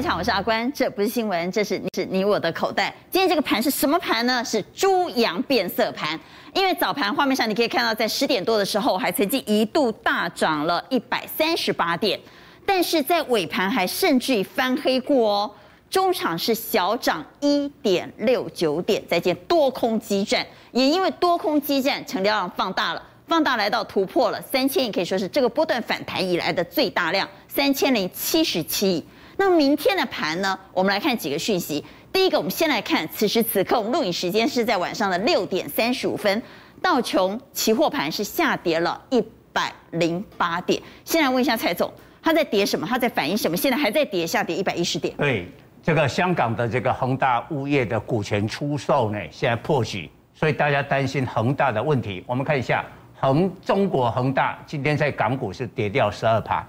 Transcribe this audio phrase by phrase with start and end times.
[0.00, 2.90] 现场，我是阿关，这不是新闻，这是是你我的口袋。
[3.10, 4.42] 今天这个盘是什么盘呢？
[4.42, 6.18] 是猪羊变色盘。
[6.54, 12.18] 因为早盘画面上你可以看到，在十点多的时候还曾经一度大涨了一百三十八点，
[12.64, 15.50] 但是在尾盘还甚至于翻黑过哦。
[15.90, 29.04] 中场是小涨一点六九点，再见多空激战，也因为多空激战，成交量放大了，放大来到突破了三千亿，可以说是这个波段反弹以来的最大量，三千零七十七亿。
[29.40, 30.58] 那明天的盘呢？
[30.70, 31.82] 我们来看几个讯息。
[32.12, 36.42] 第一个，我们先来看，此时此刻我们录影时间是在晚上的六点三十五分，
[36.82, 40.82] 道琼期货盘是下跌了一百零八点。
[41.06, 41.90] 先来问一下蔡总，
[42.22, 42.86] 他在跌什么？
[42.86, 43.56] 他在反映什么？
[43.56, 45.16] 现在还在跌，下跌一百一十点。
[45.16, 45.48] 对，
[45.82, 52.22] 这个香港的这个恒大物业的股权出售呢，现在破局，所以大家担心恒大的问题。
[52.26, 52.84] 我们看一下
[53.18, 56.62] 恒中国恒大今天在港股是跌掉十二趴，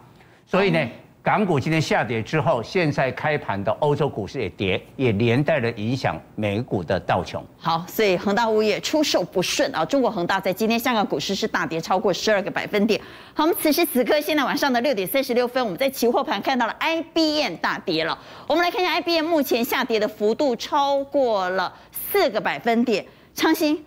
[0.48, 0.80] 所以呢。
[1.23, 7.45] 港股今天下跌之后，现在开盘的欧洲股市也跌，也连带的影响美股的道琼。
[7.59, 12.99] 好，所以恒大物业出售不顺啊，中国恒大在今天香港股市是大跌超过十二个百分点。
[13.36, 18.17] 好，我们此时此刻现在晚上的六点三十六分，我们在期货盘看到了 IBM 大跌了。
[18.47, 23.05] 我们来看一下 IBM 目前下跌的幅度超过了四个百分点。
[23.36, 23.77] 昌兴。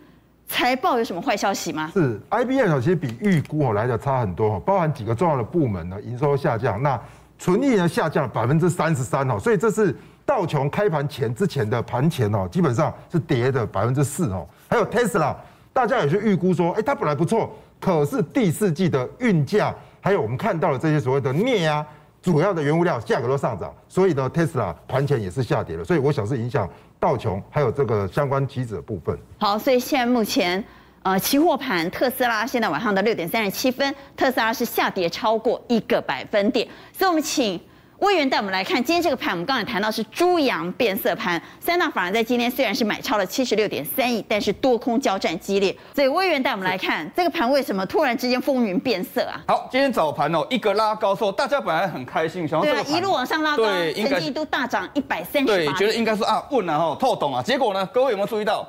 [0.47, 1.91] 财报有什么坏消息吗？
[1.95, 7.01] 是 IBM 其实比预估哦来的差很多，包含几个重要的部门呢，营收下降，那
[7.45, 14.49] 纯利呢下降百分之三十三哦，所以这是道琼开盘前之前的盘前哦，基本上是跌的百分之四哦。
[14.67, 15.37] 还有 Tesla，
[15.71, 21.87] 大家也是预估说，哎，它本来不错，可是第四季的运价，还有我们看到的这些所谓的镍呀，
[22.23, 26.67] 主要的原物料价格都上涨，所以呢，Tesla 盘前也是下跌了，所以我想是影响。
[26.99, 29.19] 道琼还有这个相关期指的部分。
[29.37, 30.65] 好，所以现在目前，
[31.05, 36.67] 呃，期货盘特斯拉现在晚上的六点三十七分，特斯拉是下跌超过一个百分点。
[36.97, 37.61] 所以我们请
[37.99, 39.33] 魏源带我们来看今天这个盘。
[39.33, 45.77] 我们刚才谈到是猪羊变色盘，三大法人在今天虽然是买超了七十六点三亿，但是多空交战激烈。
[45.95, 49.45] 所以魏源带我们来看这个盘为什么突然之间风云变色啊？
[49.47, 57.43] 好，今天早盘哦，一个拉高之后，大家本来很开心，想要对、啊、一路往上拉高，对，曾经一度大涨一百三十对，觉得应该是啊，问了哈，透懂啊。
[57.43, 58.67] 结果呢，各位有没有注意到？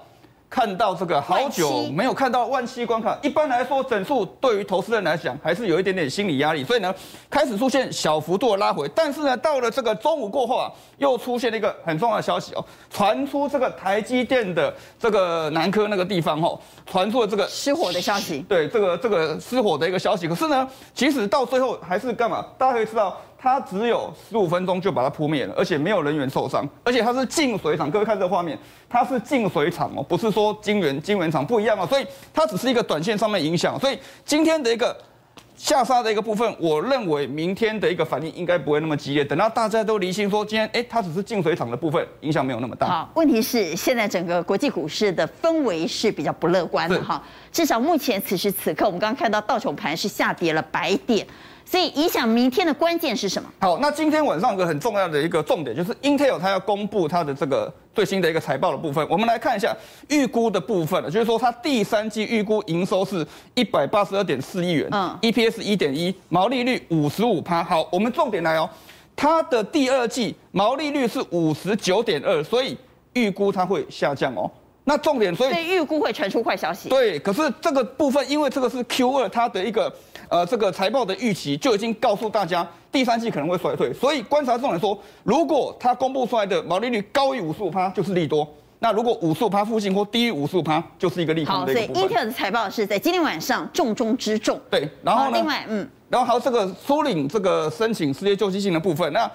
[0.56, 6.96] 看到这个好久没有看到万七关卡，一般来说整数对于投资人来讲还是有一点点心理压力，所以呢
[7.30, 8.90] 开始出现小幅度的拉回。
[8.96, 18.40] 但是呢到了这个中午过后啊，又出现了一个很重要的消息哦，传出这个台积电的这个南科那个地方哦，传出了这个失火的消息。
[18.48, 20.26] 对，这个这个失火的一个消息。
[20.26, 22.46] 可是呢，其实到最后还是干嘛？
[22.58, 23.22] 大家可以知道。
[23.46, 27.92] 它只有十五分钟就把它扑灭了，而且没有人员受伤，而且它是净水厂。
[27.92, 28.58] 各位看这个画面，
[28.90, 33.80] 它是净水厂哦，不是说晶圆晶圆厂不一样哦，所以它只是一个短线上面影响。
[33.80, 34.98] 所以今天的一个
[35.56, 39.24] 下杀的一个部分，我认为明天的一个反应应该不会那么激烈。
[39.24, 42.88] 等到大家都离心说今天哎，它只是净水厂的部分，影响没有那么大。
[42.88, 51.28] 好，问题是现在整个国际股市的氛围是比较不乐观的哈，至少目前此时此刻，我们刚刚看到道琼盘是下跌了百点。
[51.66, 53.50] 所以影响明天的关键是什么？
[53.60, 59.06] 好，那今天晚上有个很重要的一个重点，就是 Intel 它要公布它的这个最新的一个财报的部分。
[59.10, 59.76] 我们来看一下
[60.08, 63.26] 预估的部分，就是说它第三季预估营收是
[63.56, 67.64] 一百八十二点四亿元，嗯，EPS 一点一，毛利率五十五趴。
[67.64, 68.70] 好，我们重点来哦，
[69.16, 72.78] 它的第二季毛利率是五十九点二，所以
[73.14, 74.50] 预估它会下降哦。
[74.88, 76.90] 那重点，所以预估会传出坏消息。
[76.90, 79.92] 对，可是这个部分，因为这个是 Q 二它的一个
[80.30, 83.92] 呃这个财报的预期，就已经告诉大家第三季可能会衰退。
[83.92, 88.46] 所以观察重点说，如果它公布出来的毛利率高于五十五趴，就是利多；
[88.78, 91.56] 那如果五十五趴附近或低于五十五趴，就是一个利空。
[91.56, 94.62] 好，所以 Intel 的财报是在今天晚上重中之重。
[94.70, 95.32] 对，然后呢？
[95.34, 99.28] 另外，嗯，然后还有这个苏领这个申请失业救济金的部分，那。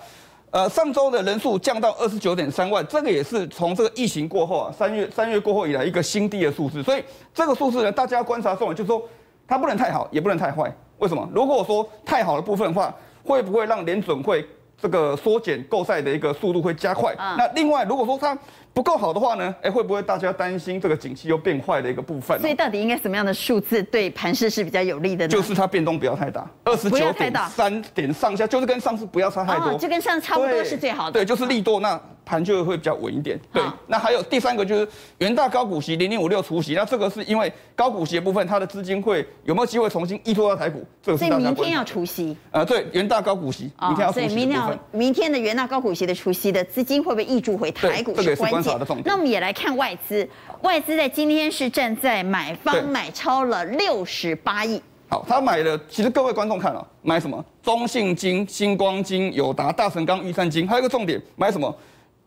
[0.52, 6.82] 呃，上周的人数降到二十九点三万，这个也是从这个疫情过后啊，三月三月过后以来一个新低的数字。
[6.82, 9.00] 所以这个数字呢，大家观察重点就是说，
[9.46, 10.72] 它不能太好，也不能太坏。
[10.98, 11.28] 为什么？
[11.32, 12.92] 如果说太好的部分的话，
[13.24, 14.44] 会不会让联准会
[14.80, 17.14] 这个缩减购债的一个速度会加快？
[17.36, 18.36] 那另外，如果说它
[18.72, 19.54] 不够好的话呢？
[19.62, 22.38] 哎，会不会大家担心这个景气又变坏的一个部分？
[22.40, 25.28] 所以到底应该什么样的数字对盘势是比较有利的呢？
[25.28, 31.12] 就是它变动不要太大，二十九点三点上下，就是跟上次不要差太多，哦、就跟上次差不多是最好的。
[31.12, 32.00] 对，就是利多那。
[32.30, 33.60] 盘就会比较稳一点，对。
[33.88, 34.88] 那还有第三个就是
[35.18, 40.86] 元大高股息零零五六除息，那这个是因为高股息的部分，它的资金会有没有机会重新依托到台股？
[41.02, 42.36] 这个是所以明天要除息。
[42.52, 44.28] 呃，对，元大高股息，明天要除息。
[44.28, 48.12] 所以明天要明天的元大高股息的除息的资金会不会溢注回台股？
[48.12, 49.02] 这个也是观察的重点。
[49.06, 50.28] 那我们也来看外资，
[50.62, 54.80] 外资在今天是站在买方买超了六十八亿。
[55.08, 57.44] 好，他买了，其实各位观众看了，买什么？
[57.64, 61.76] 中信金、星光金、友达、大成钢、玉山金，还有一个重点，买什么？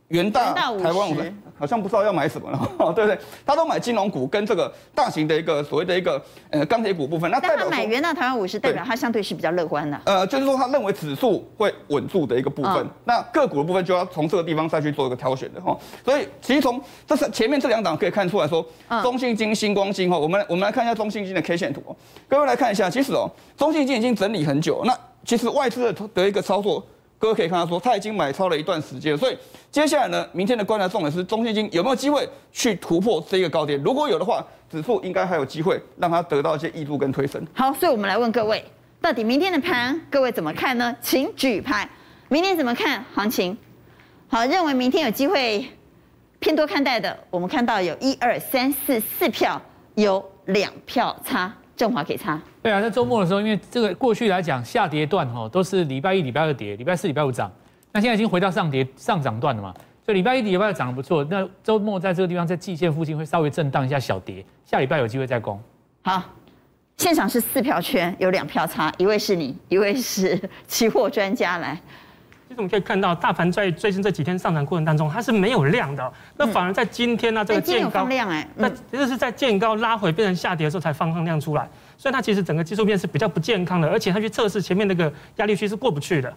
[0.10, 2.60] 元大、台湾五十，好像不知道要买什么了，
[2.94, 3.18] 对不对？
[3.46, 6.22] 他都买金融股跟这个大型的一个所谓的一个
[6.52, 7.32] 呃钢铁股部分。
[7.32, 10.00] 那代表买元大台湾五十，代表他相对是比较乐观的。
[10.06, 12.88] 呃，就是说他认为指数会稳住的一个部分。
[13.06, 15.76] 那个股的部分就要从这个地方再去做一个挑选的哈。
[16.06, 18.64] 所以其实从这是前面这两档可以看出来说，
[19.02, 21.82] 中信金、星光金哈，我们我们来看一下中信金的 K 线图。
[22.28, 23.28] 各位来看一下，其实哦，
[23.58, 24.84] 中信金已经整理很久。
[24.86, 24.96] 那
[25.26, 26.86] 其实外资的的一个操作。
[27.24, 29.38] 各位可以看到，说他已经买超了一段时间，所以
[29.72, 33.82] 接下来呢，明天的观察重点是中信金有没有机会去突破这个高点？
[33.82, 37.42] 如果有的话，指数应该还有机会让它得到一些挹注跟推升。
[37.54, 38.62] 好，所以我们来问各位，
[39.00, 40.94] 到底明天的盘各位怎么看呢？
[41.00, 41.90] 请举牌。
[42.28, 43.58] 明天怎么看行情？
[44.28, 45.66] 好，认为明天有机会
[46.40, 49.62] 偏多看待的，我们看到有一二三四四票，
[49.96, 51.54] 有两票差。
[51.84, 52.42] 正华给差。
[52.62, 57.52] 对啊，在周末的时候，因为这个过去来讲下跌段哈都是礼拜一、礼拜二跌，礼拜四、礼拜五涨。
[57.92, 59.74] 那现在已经回到上跌上涨段了嘛，
[60.06, 61.26] 所以礼拜一、礼拜二涨得不错。
[61.30, 65.62] 那周末在这个地方在季线附近会稍微震荡一下小跌，下礼拜有机会再攻。
[66.04, 66.24] 好，
[66.96, 71.78] 现场是四票圈，有两票差，一位是你，一位是期货专家来。
[72.54, 76.14] 其实我们可以看到，大盘在最近这几天上涨过程当中，它是没有量的。
[76.38, 81.68] 那反而在今天呢、啊，这个见高量哎，那其实是在见高拉回变成下跌的时候才放放量出来。
[81.98, 86.32] 所以它其实整个技术面是比较不健康的，而且它去测试前面那个压力区是过不去的。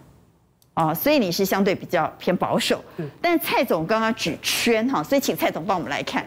[0.73, 2.83] 啊，所以你是相对比较偏保守。
[2.97, 3.07] 嗯。
[3.21, 6.25] 但是蔡总刚刚举圈哈，所以请蔡总帮我们来看，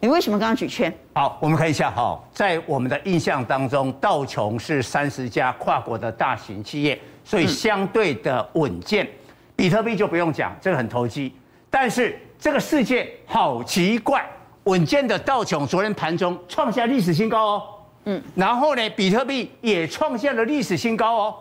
[0.00, 0.92] 你为什么刚刚举圈？
[1.14, 9.04] 好，我们看一下哈，在我们的印象当中，道琼是三十家跨国的大型企业，所以相对的稳健。
[9.04, 9.10] 嗯
[9.58, 11.34] 比特币就不用讲，这个很投机。
[11.68, 14.24] 但是这个世界好奇怪，
[14.62, 17.62] 稳健的道琼昨天盘中创下历史新高哦。
[18.04, 21.34] 嗯，然后呢，比特币也创下了历史新高哦，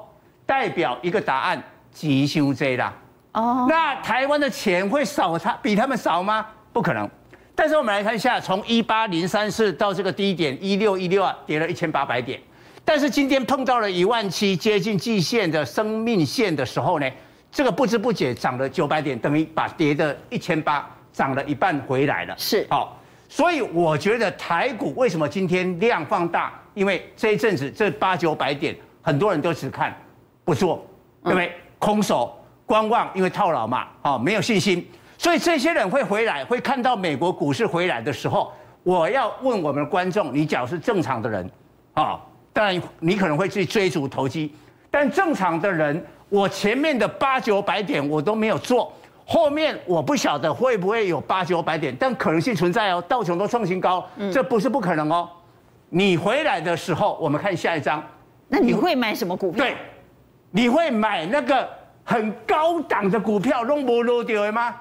[0.47, 1.61] 代表一个答案：
[1.91, 2.91] 急修 J 啦。
[3.33, 6.43] 哦，那台湾的钱会少他比他们少吗？
[6.73, 7.07] 不可能。
[7.53, 12.41] 但是我们来看一下，从一八零三四到这个低点一六一六啊，跌了一千八百点。
[12.83, 17.07] 但是今天碰到了一万七，接近季线的生命线的时候呢？
[17.51, 22.35] 这个不知不觉涨了九百点，等于把跌的一千八涨了一半回来了。
[22.37, 26.53] 是，好，所以我觉得台股为什么今天量放大？
[26.75, 29.95] 因为这一阵子这八九百点，很多人都只看
[30.43, 30.85] 不做，
[31.23, 31.51] 对不对？
[31.79, 34.87] 空手观望，因为套牢嘛，啊，没有信心。
[35.17, 38.53] 所以这些人会回来，会看到美国股市回来的时候，
[38.83, 41.49] 我要问我们的观众：你假如是正常的人，
[41.93, 42.19] 啊，
[42.53, 44.53] 当然你可能会去追逐投机，
[44.91, 46.05] 但正常的人。
[46.29, 48.91] 我前面的八九百点我都没有做，
[49.25, 53.01] 后面我不晓得会不会有八九百点，但可能性存在哦。
[53.07, 55.29] 道琼都创新高，这不是不可能哦。
[55.89, 58.03] 你回来的时候，我们看下一张。
[58.49, 59.63] 那你会买什么股票？
[59.63, 59.75] 对，
[60.51, 61.67] 你会买那个
[62.03, 64.75] 很高档的股票，弄不落掉的吗？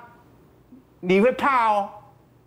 [1.00, 1.88] 你会怕哦？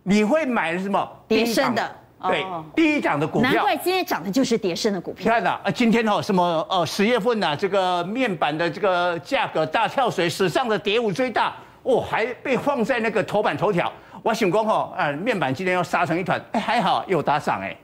[0.04, 1.10] 你会买什么？
[1.28, 1.96] 跌深的。
[2.28, 2.46] 对，
[2.76, 5.24] 第一涨的股票，难怪今天涨的就是跌升的股票。
[5.24, 13.92] 你看呐，啊，今天哈什么呃十月份呐，这个面板的这个价格大跳水，史上的跌幅最大，哦，还被放在那个头版头条。
[14.22, 17.78] 我想讲哈，啊，面板今天要杀成一团，哎，还好有打涨哎，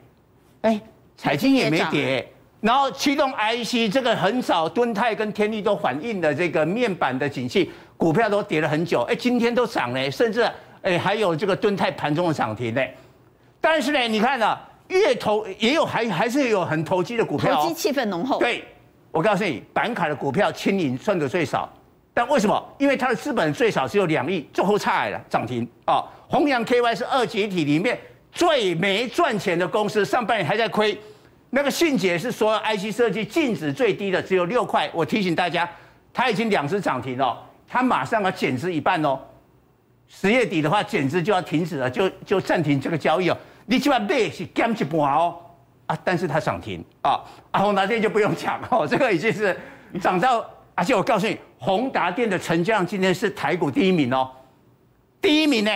[0.64, 0.82] 哎，
[1.16, 2.28] 彩晶也没跌，
[2.60, 10.46] 然后驱动 IC 这个很少，敦泰跟天力都反映的这个面板的景气，股票都跌了很久，哎，今天都涨了，甚至
[10.82, 12.82] 哎还有这个敦泰盘中的涨停呢。
[13.66, 18.38] 但是呢，你看啊，越投也有还还是有很投机的股票，投机气氛浓厚。
[18.38, 18.64] 对，
[19.10, 21.68] 我告诉你，板卡的股票清零赚的最少，
[22.14, 22.64] 但为什么？
[22.78, 26.06] 因为它的资本最少只有两亿，最后差了涨停啊。
[26.30, 28.00] 弘阳 KY 是二级体里面
[28.32, 30.96] 最没赚钱的公司，上半年还在亏。
[31.50, 34.88] 那个信捷是所有 IC 设计净值最低的，只有六块。
[34.94, 35.68] 我提醒大家，
[36.14, 37.36] 它已经两支涨停了，
[37.68, 39.20] 它马上要减资一半哦。
[40.08, 43.36] 十月底的话，减资就要停止了，就就暂停这个交易哦。
[43.66, 45.36] 你起码买是减一半哦，
[45.88, 46.84] 啊，但是它涨停。
[47.02, 47.20] 啊，
[47.52, 49.58] 啊，宏达电就不用讲哦， 这个已经是
[50.00, 50.46] 涨到，
[50.76, 54.30] 而且我告诉你，宏达电的成交量今天是台股第一名哦，
[55.20, 55.72] 第一名呢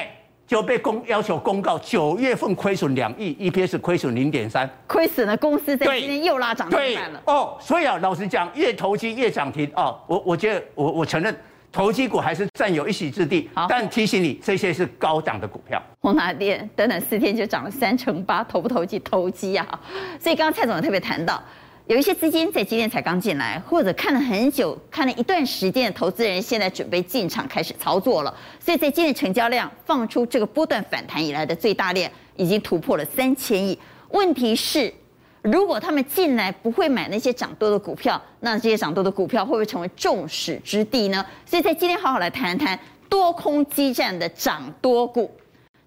[0.46, 7.22] 就被公要求公告九月份亏损两亿，EPS 亏损零点三，亏损了公司在今天又拉涨停板了。
[7.26, 9.72] 哦，所以啊，老实讲，越投机越涨停。
[9.76, 11.36] 哦，我我觉得我我承认。
[11.72, 15.82] 投机股还是占有一席之地，好，但提醒你，这些是高档的股票。
[16.00, 18.98] 宏达电短短四天就涨了三成八，投不投机？
[19.00, 19.80] 投机啊！
[20.20, 21.42] 所以刚刚蔡总也特别谈到，
[21.86, 28.36] 有一些资金在今天才刚进来，或者看了很久、看了一段时间的投资人，现在准备进场开始操作了。
[28.60, 33.78] 所以在今天成交量放出这个波段反弹以来的最大量，已经突破了三千亿。
[34.10, 34.92] 问题是，
[35.42, 41.26] 如果他们进来不会买那些涨多的股票，那这些涨多的股票会不会成为众矢之的呢？
[41.46, 42.78] 所以在今天好好来谈谈
[43.08, 45.32] 多空激战的涨多股。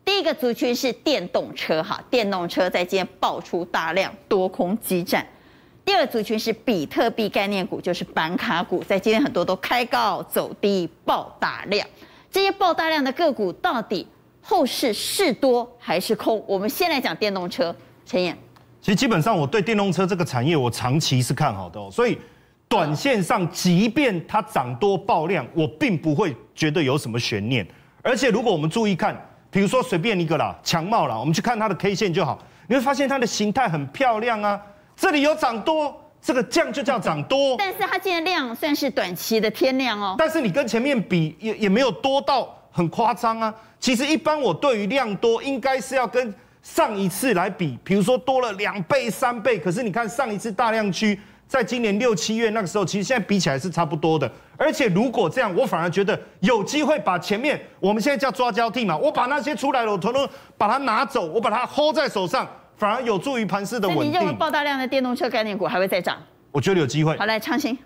[0.05, 5.25] 第一个族群是电动车，哈，电动车在今天爆出大量多空激战。
[5.85, 11.87] 第二族群是比特币概念股，就是板卡股，在今天很多都开高走低，爆大量。
[12.31, 14.07] 这些爆大量的个股到底
[14.41, 16.43] 后市是多还是空？
[16.49, 17.75] 我们先来讲电动车，
[18.07, 18.37] 陈彦。
[18.83, 21.89] 其实基本上，我对电动车这个产业，我长期是看好的哦。
[21.89, 22.19] 所以，
[22.67, 27.65] 短线上，即便它涨多爆量，我并不会觉得有什么悬念。
[28.03, 29.17] 而且，如果我们注意看，
[29.53, 32.37] 比如说随便一个啦，强茂啦，我们去看它的 K 线就好，
[32.67, 34.61] 你会发现它的形态很漂亮啊。
[34.97, 37.55] 这里有涨多，这个降就叫涨多。
[37.57, 40.17] 但是它今天量算是短期的天量哦。
[40.19, 43.55] 但是你跟前面比，也也没有多到很夸张啊。
[43.79, 46.35] 其实一般我对于量多，应该是要跟。
[46.63, 54.31] 上一次来比，比如说多了两倍、三倍，可是你看上一次大量区，在今年六七月那个时候，其实现在比起来是差不多的。
[54.57, 64.11] 而且如果这样，我反而觉得有机会把前面我们现在叫抓交替嘛，我把那些出来了，我统统把它拿走，我把它 hold 在手上，反而有助于盘势的稳定。
[64.11, 66.17] 你认为爆大量的电动车概念股还会再涨？
[66.53, 67.17] 我觉得有机会。
[67.17, 67.77] 好，来昌兴。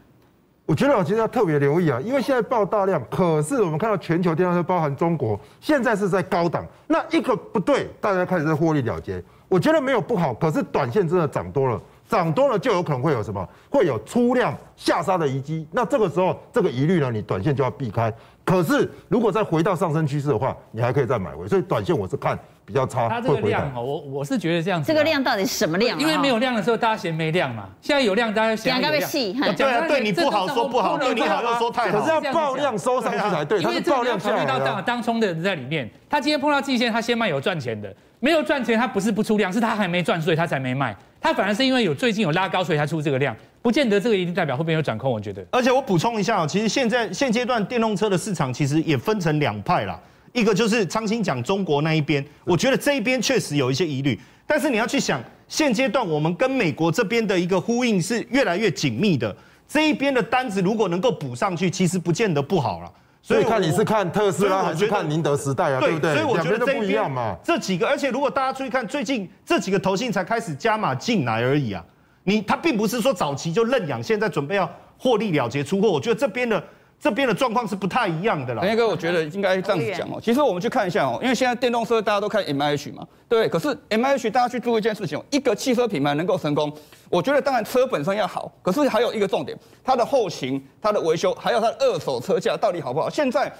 [0.66, 9.22] 我觉得我其实要特别留意啊，因为现在爆大量，可是我们看到全球电动车，包含中国，现在是在高档，那一个不对，大家开始在获利了结。
[9.48, 15.68] 我觉得没有不好，可是短线真的涨多了，涨多了就有可能会有什么，会有出量下杀的遗迹。
[15.70, 18.12] 那这个时候，这个疑虑呢，你短线就要避开。
[18.44, 21.46] 可是如果再回到上升趋势的话，你还可以再买回。
[21.46, 23.08] 所以短线我是看比较差。
[23.08, 24.86] 它这个量哦，我我是觉得这样子。
[24.88, 25.98] 这个量到底是什么量？
[25.98, 27.68] 因为没有量的时候，大家嫌没量嘛。
[27.80, 29.10] 现在有量，大家嫌有量。
[29.56, 32.00] 对啊，对你不好说不好，对你好又说太好。
[32.00, 33.60] 可是要爆量收上去才对。
[33.60, 37.94] 因为爆量考虑到当当冲的人在里面，他今天碰到季线，他先卖有赚钱的。
[38.18, 40.96] 没有赚钱，他不是不出量，是他还没赚，所以他才没卖。
[41.20, 45.10] 他反而是因为有最近有拉高，所以他出这个量，不见得这个一定代表后面有转空。
[45.12, 45.44] 我觉得。
[45.50, 50.00] 而且我补充一下，其实现在现阶段电动车的市场其实也分成两派啦。
[50.36, 54.20] 一个就是昌兴讲中国那一边，我觉得这一边确实有一些疑虑。
[54.46, 59.34] 但是你要去想，现阶段我们跟美国这边的一个呼应是越来越紧密的。
[59.66, 62.92] 这一边的单子如果能够补上去，其实不见得不好了。
[63.22, 65.80] 所以看你是看特斯拉还是看宁德时代啊？
[65.80, 66.12] 对不对？
[66.12, 67.34] 所以我觉得这不一样嘛。
[67.42, 71.82] 这几个，而且如果大家注意看，最近这几个投信才开始加码进来而已啊。
[72.24, 75.90] 你他并不是说早期就认养，现在准备要获利了结出货。
[75.90, 76.62] 我觉得这边的。
[76.98, 78.62] 这边的状况是不太一样的啦。
[78.62, 80.18] 陈哥，我觉得应该这样子讲哦。
[80.20, 83.48] 其实我们去看一下哦，因为现在电动车大家都看 MIH 嘛，对。
[83.48, 86.72] 可是 MIH 大家去做一件事情哦，一个汽车品牌能够成功，
[87.08, 93.08] 我觉得当然车本身要好，可是还有一个重点，它的后勤、它的维修，还有它的二手车价到底好不好？
[93.10, 93.52] 现在，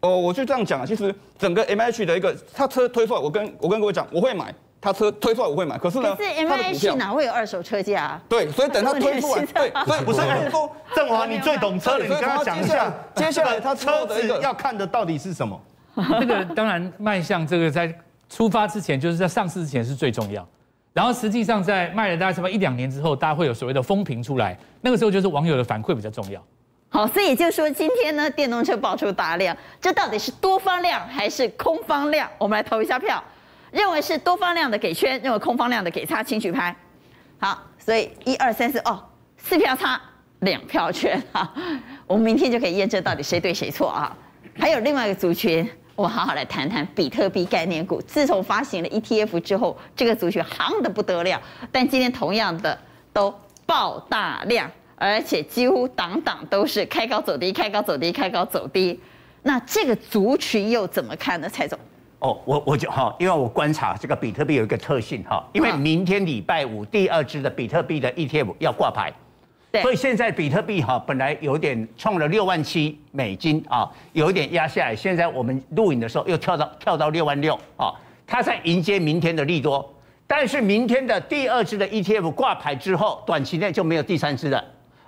[0.00, 4.54] 哦，我就这样讲啊，其实整个 MIH 的一个，它车推出来，我跟我跟各位讲，我会买。
[4.80, 8.20] 他车推出来我会买，可是呢，可是 MIH 哪会有二手车价啊？
[8.28, 10.20] 对，所以等他推出来，对，所以不是
[10.50, 15.60] 说振华你最懂车了，你跟他讲一下，接下来他车子要看的到底是什么？
[16.20, 17.92] 这个当然卖相这个在
[18.28, 20.46] 出发之前，就是在上市之前是最重要。
[20.92, 26.42] 然后实际上在卖了大概什么一两年之后，大家会有所谓的风评出来，那个时候就是网友的反馈比较重要。
[26.88, 32.28] 好，所以也就是说，今天呢，电动车爆出大量，这到底是多方量还是空方量？
[32.38, 33.22] 我们来投一下票。
[33.70, 36.74] 认为是多方量的给圈，认为空方量的给叉，请举牌。
[37.38, 39.02] 好，所以一二三四哦，
[39.36, 40.00] 四票叉，
[40.40, 41.52] 两票圈哈。
[42.06, 44.16] 我们明天就可以验证到底谁对谁错啊。
[44.58, 48.02] 还有另外一个族群，我们好好来谈谈比特币概念股。
[48.02, 51.40] 自从发行了 ETF 之后，这个族群夯得不得了，
[51.72, 52.78] 但今天同样的
[53.12, 53.32] 都
[53.64, 59.00] 爆大量，而且几乎档档都是开高走低，开高走低，开高走低。
[59.42, 61.48] 那这个族群又怎么看呢？
[61.48, 61.78] 蔡总？
[62.20, 69.10] 哦，我我就哈，因为我观察这个比特币有一个特性哈，因为明天礼拜五第二支的比特币的 ETF 要挂牌，
[69.72, 77.90] 对，所以现在比特币哈本来有点创了六万七美金啊，有一点压下来，现在我们录影的时候又跳到跳到六万六啊，
[78.26, 79.90] 它在迎接明天的利多，
[80.26, 84.62] 但是明天的第二支的 ETF 挂牌之后，短期内就没有第三支了，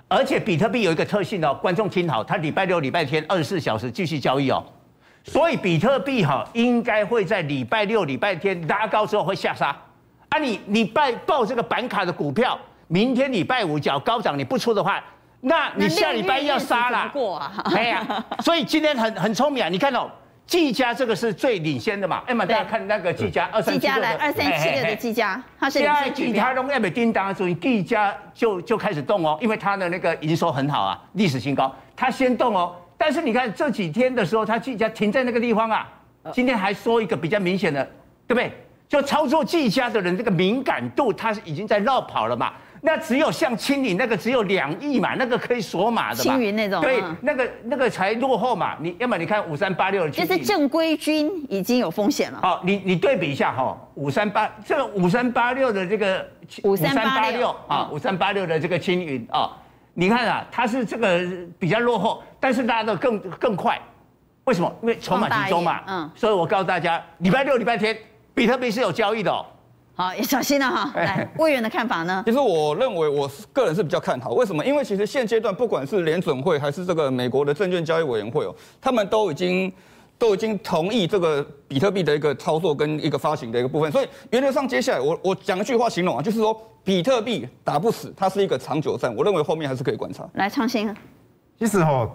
[0.08, 4.64] 而且比特币有一个特性哦，观众听好，它礼拜六、礼拜天二十四小时继续交易哦。
[5.24, 9.74] 所以比特币哈应该会在礼拜六、礼拜天拉高之后会下杀，
[10.28, 15.02] 啊你你拜报这个板卡的股票，明天礼拜五脚高涨你不出的话，
[15.40, 17.08] 那你下礼拜要杀了。
[17.12, 20.10] 过啊，哎呀，所以今天很很聪明啊，你看到
[20.44, 22.22] 技嘉这个是最领先的嘛？
[22.26, 32.74] 哎嘛，大家看那个技嘉二三七六的，来二三七六的技嘉，它是领先其他都还没叮当，所以技嘉就就开始动哦，因为它的那个营收很好啊，历史新高，它先动哦。
[33.02, 35.88] 但是你看这几天的时候，他技嘉停在那个地方啊，
[36.32, 37.84] 今天还说一个比较明显的，
[38.28, 38.52] 对不对？
[38.88, 42.52] 就操作技嘉的人这个敏感度，他已经在绕跑了嘛。
[42.80, 46.22] 那只有像清理那个只有两亿嘛，那个可以锁码的嘛。
[46.22, 48.76] 青云那种，对，那个那个才落后嘛。
[48.80, 52.38] 你要么你看五三八六就是正规军已经有风险了。
[52.40, 56.24] 好，你你对比一下哈，五三八这个五三八六的这个
[56.62, 59.56] 五三八六啊，五三八六的这个青云啊，
[59.94, 61.20] 你看啊，它是这个
[61.58, 63.80] 比较落后，但是大家都更更快。
[64.44, 64.74] 为什么？
[64.82, 65.80] 因为筹码集中嘛。
[65.86, 66.10] 嗯。
[66.14, 67.96] 所以我告诉大家，礼拜六、礼拜天，
[68.34, 69.44] 比特币是有交易的哦。
[69.94, 70.90] 好，也小心了哈。
[70.94, 72.22] 来，魏源的看法呢？
[72.24, 74.30] 其实我认为，我个人是比较看好。
[74.30, 74.64] 为什么？
[74.64, 79.70] 因为其实现阶段，不管是联准会还是这个美国的证券交易委员会哦，他们都已经
[80.22, 83.90] 都已经同意这个比特币的一个操作跟一个发行的一个部分。
[83.90, 89.12] 所以原则上，接下来我我讲一句话形容啊，就是说比特币打不死，它是一个长久战。
[89.16, 90.24] 我认为后面还是可以观察。
[90.34, 90.94] 来，创新。
[91.58, 92.08] 其实哈，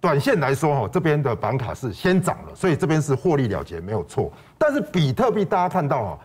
[0.00, 4.32] 短线来说哈，这边的板卡是先涨了，所以这边是获利了结没有错。
[4.58, 6.18] 但是比特币大家看到啊。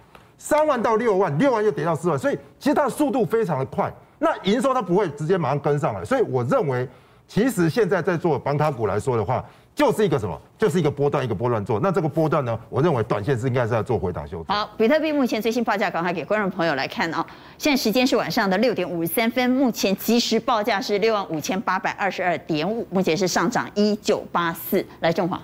[0.43, 3.93] 三万到六万，六万又跌到四万，所以其实它的速度非常的快。
[4.17, 6.89] 那营收它不会直接马上跟上来，所以我认为，
[7.27, 10.39] 其实现在在做板卡股来说的话，就是一个什么？
[10.57, 11.79] 就是一个波段一个波段做。
[11.79, 14.55] 那这个波段呢，我认为短线是应该是要做回档修正。
[14.55, 17.25] 好，比特币目前最新报价，赶快给观众朋友来看哦。
[17.57, 24.85] 现在时间是晚上的六点五十三分，目前即时报价是六万五千八百二十二点五，目前是上涨一九八四。
[24.99, 25.41] 来，中华，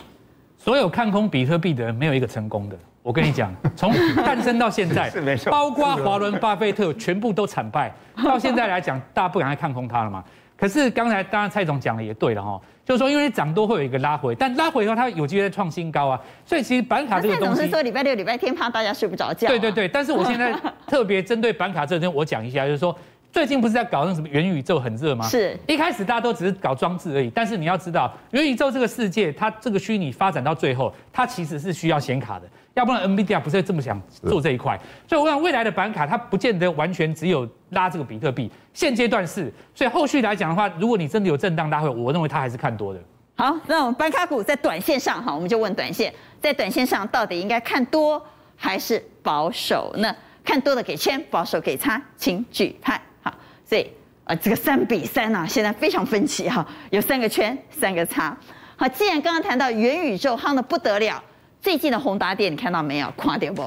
[0.57, 2.77] 所有看空比特币的人没有一个成功的。
[3.01, 5.09] 我跟你讲， 从诞生到现在，
[5.49, 7.89] 包括华伦巴菲特全部都惨败。
[8.23, 10.21] 到现在来讲，大家不敢再看空它了嘛。
[10.57, 16.19] 可是刚才当然蔡总讲的也对了哈，就是说因为涨多会有一个拉回，但拉回以后它有机会再创新高啊。
[16.45, 19.47] 所以其实板卡这个东西，蔡总是说礼拜六、礼拜天怕大家睡不着觉。
[19.47, 20.53] 对对对，但是我现在
[20.87, 22.97] 特别针对板卡这个，我讲一下，就是说。
[23.29, 25.27] 最近不是在搞那什么元宇宙很热吗？
[25.27, 32.47] 是一开始大家都只是搞装置而已，但是你要知道，元宇宙这个世界，它这个虚拟发展到最后，它其实是需要显卡的，
[32.77, 34.79] 要不然 NVIDIA 不是这么想做这一块。
[35.07, 42.99] 所以我想未来的板卡，它不见得完全只有拉这个比特币，现阶段是，所以后续来讲的话，如果你真的有震荡大会，我认为它还是看多的。
[43.35, 48.23] 好，那我们板卡股在短线上，哈，我们就问短线，在短线上到底应该看多
[48.55, 50.15] 还是保守呢？
[50.43, 53.01] 看多的给圈，保守给叉，请举牌。
[53.21, 53.33] 好，
[53.65, 53.89] 所以。
[54.23, 58.37] 啊，这个三比三呐，现在非常分歧哈，有三个圈，三个叉。
[58.75, 61.23] 好，既然刚刚谈到元宇宙夯的不得了，
[61.67, 63.11] 最近的宏达电你看到没有？
[63.17, 63.61] 垮掉不？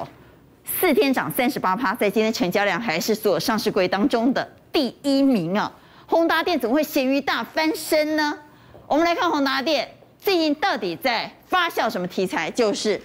[0.65, 5.71] 四天涨三十八趴，在今天成交量还是所有上市柜当中的第一名啊。
[6.07, 8.39] 宏达电怎么会咸鱼大翻身呢？
[8.87, 9.87] 我们来看宏达电
[10.19, 12.51] 最近到底在发酵什么题材？
[12.51, 12.99] 就是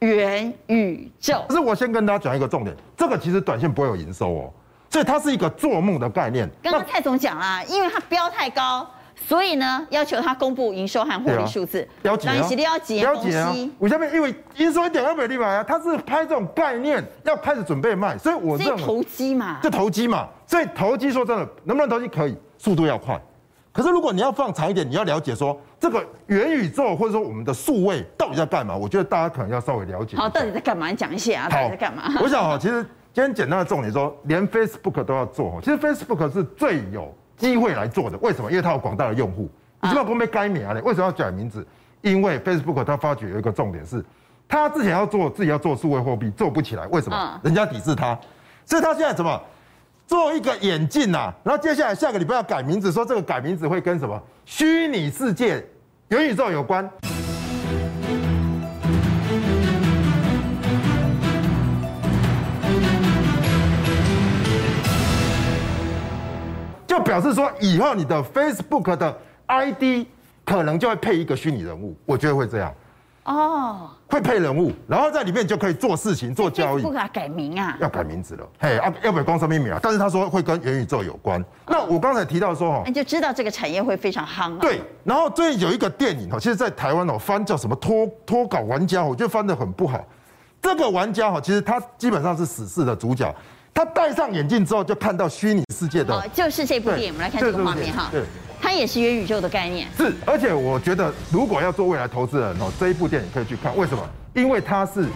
[0.00, 1.44] 元宇宙。
[1.48, 4.52] 可是我先跟大家讲一个重点，这个其实短线不会有营收哦。
[4.90, 6.50] 所以它是一个做梦的概念。
[6.60, 8.84] 刚刚蔡总讲啦，因为它标太高，
[9.26, 11.86] 所以呢要求他公布营收和获利数字。
[12.02, 13.54] 标记啊，标记啊，标记啊。
[13.78, 20.28] 我下面因为营收一点都没立马啊，他是拍这种概念要开始准备卖，所以我认为投机嘛，就投机嘛。
[20.46, 23.20] 所以投机说真的，能不能投机可以，速度要快。
[23.72, 28.76] 可是如果你要放长一点，你要了解说这个元宇宙或者说我们的数位到底在干嘛？
[28.76, 30.16] 我觉得大家可能要稍微了解。
[30.16, 30.88] 好，到底在干嘛？
[30.88, 32.02] 你讲一下啊，到底在干嘛？
[32.20, 32.84] 我想啊，其实。
[33.12, 38.16] 今天简单的重点说，连 Facebook 都要做，其实 Facebook 是最有机会来做的。
[38.18, 38.50] 为什么？
[38.50, 39.50] 因为它有广大的用户。
[39.82, 40.74] 你知道公被改名啊？
[40.84, 41.66] 为什么要改名字？
[42.02, 44.04] 因为 Facebook 它发觉有一个重点是，
[44.46, 46.86] 它之前要做自己要做数位货币，做不起来。
[46.88, 47.40] 为什么？
[47.42, 48.18] 人家抵制它，
[48.66, 49.42] 所以它现在怎么
[50.06, 51.32] 做一个眼镜呐？
[51.42, 55.64] 然后接下来下个礼拜要改名字，说这个改名字会跟什么虚拟世界、
[56.08, 56.88] 元宇宙有关。
[67.00, 70.06] 就表示说，以后你的 Facebook 的 ID
[70.44, 72.72] 可能就会配一个虚拟人物，我觉得会这样。
[73.24, 76.82] 哦，会配人物，然后在里面就可以做事情、做交易。
[76.82, 77.74] 不给他改名啊？
[77.80, 78.46] 要改名字了。
[78.58, 79.78] 嘿，要要不要光说秘密啊？
[79.82, 81.42] 但是他说会跟元宇宙有关。
[81.66, 84.58] 那我刚才提到说哈，你就知道这个产业会非常夯。
[84.58, 90.04] 对，然后最近有一个电影哈，其实在台湾哦翻叫什么脱脱稿玩家，我觉得翻得很不好。
[90.60, 93.34] 这个玩家哈，其实他基本上是死侍的主角。
[93.72, 96.14] 他戴上眼镜之后，就看到虚拟世界的。
[96.14, 98.08] 哦，就是这部电影，我们来看这个画面哈。
[98.10, 98.22] 对，
[98.60, 99.88] 它也是元宇宙的概念。
[99.96, 103.74] 是，而且我觉得，如果要做未来投资人哦，这一部电影可以去看。
[103.76, 104.02] 为什么？
[104.34, 105.06] 因为他是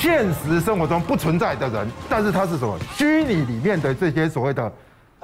[0.00, 2.78] 现实生活中不存在的人，但是他是什么？
[2.94, 4.72] 虚拟里面的这些所谓的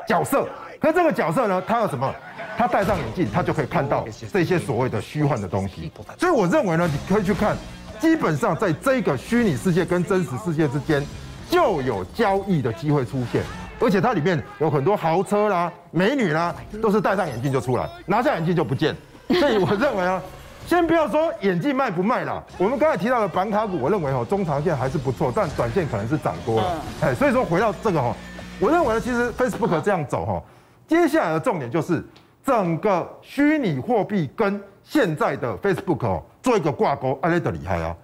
[0.07, 0.47] 角色。
[0.81, 2.15] 可这个角色呢，他有什么？
[2.57, 5.91] 他戴上眼镜，他就可以看到这些所谓的虚幻的东西。
[6.19, 7.57] 所以我认为呢，你可以去看。
[7.99, 11.05] 基本上，在这个虚拟世界跟真实世界之间。
[11.53, 13.43] 就有交易的机会出现，
[13.79, 18.97] 而且它里面有很多豪车啦、美女啦，都是戴上眼镜就出来，拿下眼镜就不见。
[19.29, 20.21] 所以我认为啊，
[20.67, 26.83] 先不要说眼镜卖不卖啦，我们刚才提到的板卡股，我认为哦，中长线还是不错，但短线可能是涨多了。
[27.03, 28.17] 哎，所以说回到这个哈，
[28.59, 30.43] 我认为呢，其实 Facebook 这样走哈，
[30.89, 32.03] 接下来的重点就是
[32.43, 37.95] 整个虚拟货币跟现在的 Facebook 哦做一个挂钩，哎，得厉害啊！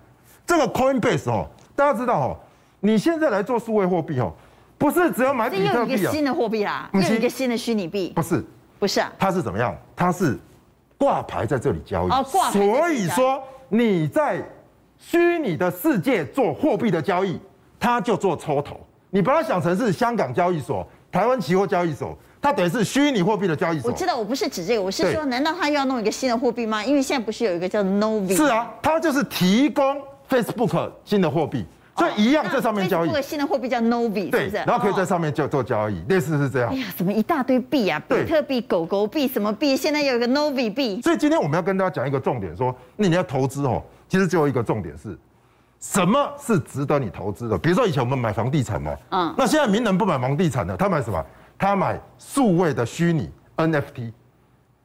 [0.46, 2.37] 这个 Coinbase 哦，大家知道哦，
[2.81, 4.33] 你现在来做数位货币哦，
[4.77, 8.45] 不是只要买比特币啊，又一个新的货币啦，又一个新的虚拟币，不是，
[8.79, 9.77] 不是啊，它是怎么样？
[9.97, 10.38] 它是。
[11.01, 14.43] 挂牌在这里交易哦挂，所以说你在
[14.99, 17.41] 虚拟的世界做货币的交易，
[17.79, 18.81] 它就做抽头。
[19.11, 23.88] 你把它想成是香港交易所、台湾期货交易所，它等于是虚拟货币的交易所。
[23.88, 26.85] 我知道，我不是指这个，我是说，难道他又要弄一个新的货币吗？
[26.85, 28.35] 因为现在不是有一个叫 Novi？
[28.35, 31.64] 是啊，它就是提供 Facebook 新的货币。
[31.98, 36.70] 所以一样在上面交易，新的货币叫 Novi，对，然后可以在上面就做交易，类似是这样。
[36.70, 38.00] 哎呀，什么一大堆币啊？
[38.08, 39.76] 比特币、狗狗币、什么币？
[39.76, 41.02] 现在有一个 Novi 币。
[41.02, 45.18] 所以今天我们要跟大家讲一个重点，说那你要投资哦，其实只有一个重点是，
[45.80, 47.58] 什么是值得你投资的？
[47.58, 51.24] 比如说以前我们买房地产嘛，嗯，那现在名人不买房地产了，他买什么？
[51.58, 54.12] 他买数位的虚拟 NFT。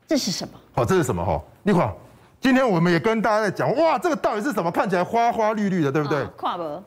[0.08, 0.54] 这是什么？
[0.74, 1.24] 好，这是什么？
[1.24, 1.94] 哈，你看，
[2.42, 4.72] 今天我们也跟大家在讲，哇，这个到底是什么？
[4.72, 6.26] 看起来花花绿绿的，对不对？
[6.36, 6.84] 跨博。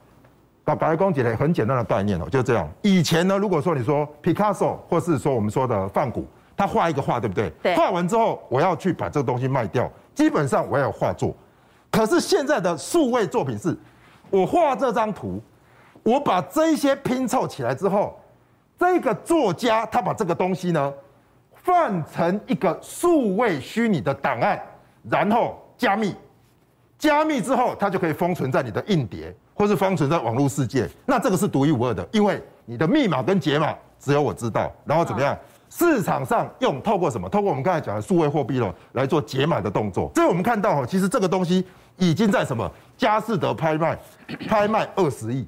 [0.66, 2.68] 把白来公解的很简单的概念哦，就这样。
[2.82, 6.26] 以前呢，如果说你说 Picasso 或是说我们说的梵谷，
[6.56, 7.48] 他画一个画，对不对？
[7.62, 7.76] 对。
[7.76, 11.32] 画完之后，我要去把这个东西卖掉，基本上我要有画作。
[11.88, 13.78] 可是现在的数位作品是，
[14.28, 15.40] 我画这张图，
[16.02, 18.18] 我把这一些拼凑起来之后，
[18.76, 20.92] 这个作家他把这个东西呢
[21.64, 24.60] 换成一个数位虚拟的档案，
[25.08, 26.12] 然后加密，
[26.98, 29.32] 加密之后，它就可以封存在你的硬碟。
[29.56, 34.70] 或是封存在网络世界，那这个是独一无二的，因为你的密码跟解码只有我知道。
[34.84, 35.36] 然后怎么样？
[35.68, 37.28] 市场上用透过什么？
[37.28, 40.10] 透过我们刚才讲的数位货币了来做解码的动作。
[40.14, 41.66] 所以我们看到哈，其实这个东西
[41.96, 42.70] 已经在什么？
[42.96, 43.98] 佳士得拍卖，
[44.46, 45.46] 拍卖二十亿。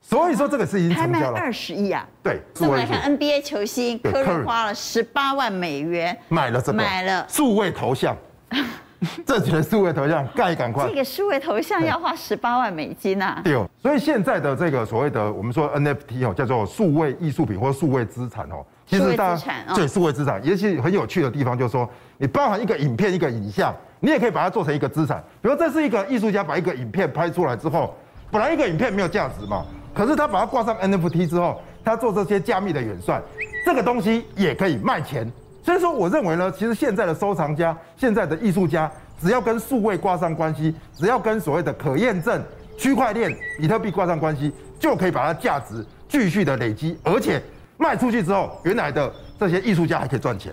[0.00, 1.26] 所以说这个是已经成交了。
[1.26, 2.06] 拍卖二十亿啊？
[2.22, 2.40] 对。
[2.60, 8.16] 我们来看 NBA 球星科瑞花了十八万美元买了这个，买了数位头像。
[9.26, 10.86] 这几个数位头像，盖赶快！
[10.88, 13.40] 这个数位头像要花十八万美金啊！
[13.42, 21.88] 对哦，所以现在的这个所谓的我们说 NFT 哦，叫做数位艺术品或数位资产哦，其实大家对数位资产，也其很有趣的地方就是说，
[22.18, 25.22] 你包含一个影片、一个影像，你也可以把它做成一个资产。
[25.40, 27.94] 比如这是一个艺术家把一个影片拍出来之后，
[28.30, 33.20] 本来一个影片没有价值嘛，可是他把它挂上 NFT 之后，他做这些加密的演算，
[33.66, 35.30] 这个东西也可以卖钱。
[35.62, 42.42] 所以说，我认为呢，其实现在的收藏家、现在的艺术家，只要跟数位挂上关系，只要跟所谓的可验证、
[42.76, 47.40] 区块链、比特币挂上关系，就可以把它价值继续的累积，而且
[47.78, 50.52] 卖出去之后，原来的这些艺术家还可以赚钱。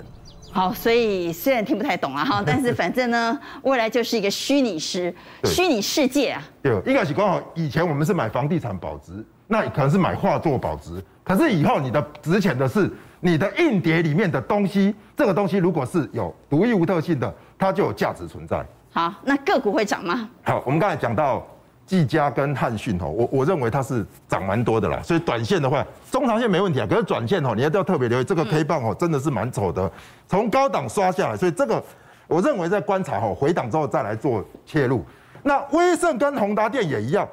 [0.52, 5.12] 好，所以虽然听不太懂啊哈， 但是反正呢，未来就是一个虚拟世
[5.44, 6.44] 虚拟世界啊。
[6.62, 12.92] 对，应该是刚好以前我们是买房地产保值，那可能是买画作保值，可是以后你的值钱的是。
[13.22, 18.66] 你的硬碟里面的东西，这个东西如果是有独一无特性的，它就有价值存在。
[18.92, 20.30] 好，那个股会涨吗？
[20.44, 21.46] 好，我们刚才讲到
[21.86, 25.02] 技嘉跟汉讯哦，我我认为它是涨蛮多的啦。
[25.04, 26.88] 所以短线的话，中长线没问题啊。
[26.90, 29.92] 可是短线哦，你要都要特别留意这个 K 棒哦，真的是蛮丑的，
[30.28, 31.36] 从高档刷下来。
[31.36, 31.84] 所以这个
[32.28, 35.04] 我认为在观察哦，回档之后再来做切入。
[35.44, 37.28] 那威盛跟宏达电也一样。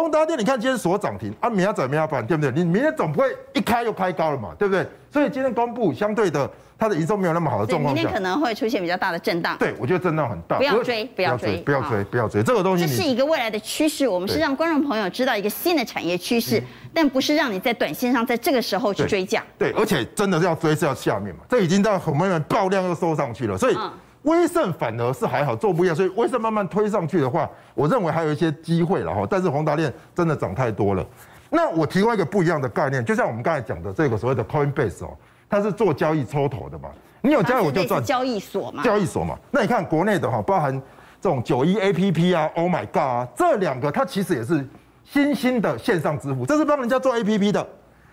[0.00, 2.26] 宏达电，你看今天锁涨停啊，明天怎么样办？
[2.26, 2.50] 对不对？
[2.52, 4.86] 你明天总不会一开又开高了嘛，对不对？
[5.12, 9.56] 所以今天公布相对的，它的营收没有那么好的状况下，明天可能会出现比较大的震荡。
[9.58, 10.56] 对，我觉得震荡很大。
[10.56, 12.42] 不要追，不要追，不要追，不要追。
[12.42, 14.08] 这个东西，这是一个未来的趋势。
[14.08, 19.44] 我们是让观众朋友知道一个新的产业趋势，但不是让你在短线上在这个时候去追价。
[19.56, 23.76] 对，而且真的是要追是要下面嘛，这已经到很慢慢爆量又收上去了，所以。
[24.24, 29.26] 威盛反而是还好做不一样，所以威盛慢慢推上去的话，我认为还有一些机会了哈。
[29.30, 31.06] 但是宏达电真的涨太多了。
[31.50, 35.16] 那我提供一个不一样的概念，就像我们刚才讲的这个所谓的 Coinbase 哦，
[35.48, 36.88] 它是做交易抽头的嘛。
[37.20, 38.02] 你有交易我就赚。
[38.02, 38.82] 交易所嘛。
[38.82, 39.38] 交易所嘛。
[39.50, 40.72] 那你看国内的哈，包含
[41.20, 44.66] 这种九一 APP 啊，Oh my God 啊，这两个它其实也是
[45.04, 47.66] 新兴的线上支付，这是帮人家做 APP 的。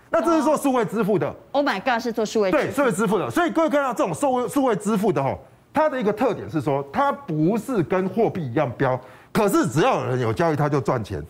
[0.10, 1.34] 那这是做数位支付的。
[1.54, 2.52] Oh my God 是做数位。
[2.52, 3.30] 对，数位支付的。
[3.32, 5.34] 所以各位看到这种数位数位支付的哈。
[5.74, 9.00] 它的一个特点是说，它不是跟货币一样标，
[9.32, 11.24] 可是只要有人有交易，它就赚钱。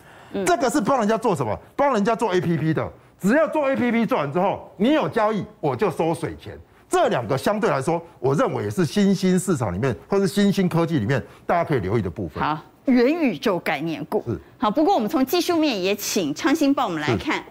[0.46, 1.56] 这个是帮人家做什么？
[1.76, 2.90] 帮人家做 APP 的。
[3.20, 6.58] 只要做 APP 做完之后，你有交易，我就收水钱。
[6.88, 12.42] 这两个相对来说，我认为也是新兴市场里面或是新兴科技里面大家可以留意的部分。
[12.42, 14.24] 好，元宇宙概念股。
[14.26, 14.36] 是。
[14.58, 17.44] 好，不过我们从技术面也请昌兴帮我们来看，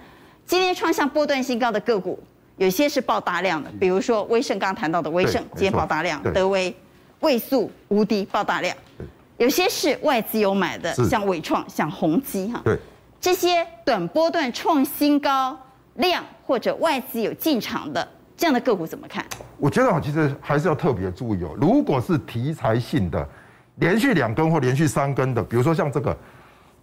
[0.46, 2.20] 今天创下波段新高的个股。
[2.62, 6.72] 有些是爆大量的，比如说威盛刚刚谈到的威盛，今天爆大量；德威、
[7.22, 8.78] 位速无敌爆大量，
[9.38, 12.62] 有些是外资有买的，像伟创、像宏基哈。
[12.64, 12.78] 对，
[13.20, 15.58] 这些短波段创新高
[15.96, 19.26] 量或者外资有进场的这样的个股怎么看？
[19.58, 21.58] 我觉得其实还是要特别注意哦。
[21.60, 23.28] 如果是题材性的，
[23.78, 26.16] 连续两根或连续三根的，比如说像这个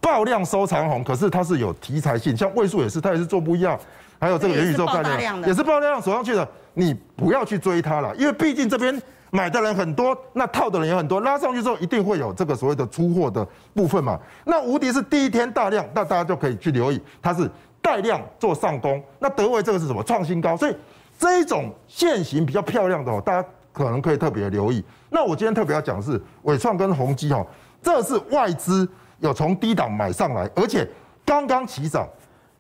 [0.01, 3.79] 爆量收长红，可是它是有题材性，像位数也是，它也是做不一样。
[4.21, 9.01] 还有这个元宇宙概念，也是爆量走上去的，你不要去追它了，因为毕竟这边
[9.31, 14.19] 买的人很多，那套的人也很多，拉上去之后一定会有这个所谓的出货的部分嘛。
[14.45, 17.49] 那无敌是第一天大量，那大家就可以去留意，它是
[17.81, 19.01] 带量做上攻。
[19.21, 20.03] 那德维这个是什么？
[20.03, 20.75] 创新高，所以
[21.19, 24.83] 这一种线型比较漂亮的哦，大家可能可以特别留意。
[25.11, 27.47] 那我今天特别要讲的是纬创跟宏基哦，
[27.81, 28.89] 这是外资
[29.21, 30.89] 有从低档买上来，而且
[31.25, 32.05] 刚刚起涨。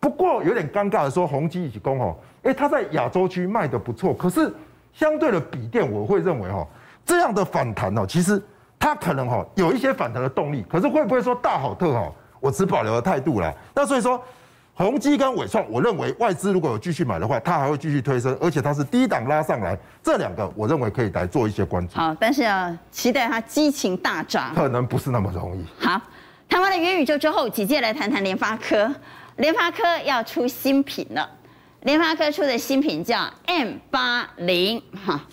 [0.00, 4.52] 不过有点尴尬的说，宏基一起攻哦，哎，它在亚洲区卖的不错，可是
[4.92, 6.66] 相对的笔电，我会认为哈，
[7.04, 8.40] 这样的反弹哦，其实
[8.78, 12.14] 它可能哈有一些反弹的动力，可是会不会说大好特好？
[12.40, 13.52] 我持保留的态度啦。
[13.74, 14.22] 那所以说，
[14.74, 21.96] 宏基跟纬创，我认为外资如果有继续买的话，它还会继续推升，而且它是低档拉上来，这两个我认为可以来做一些关注。
[21.96, 25.64] 好，但是啊期待它激情大涨，可能不是那么容易。
[25.84, 26.00] 好，
[26.48, 28.88] 谈完了元宇宙之后，紧接着来谈谈联发科。
[29.38, 31.28] 联发科要出新品了，
[31.82, 35.24] 联发科出的新品叫 M 八零哈，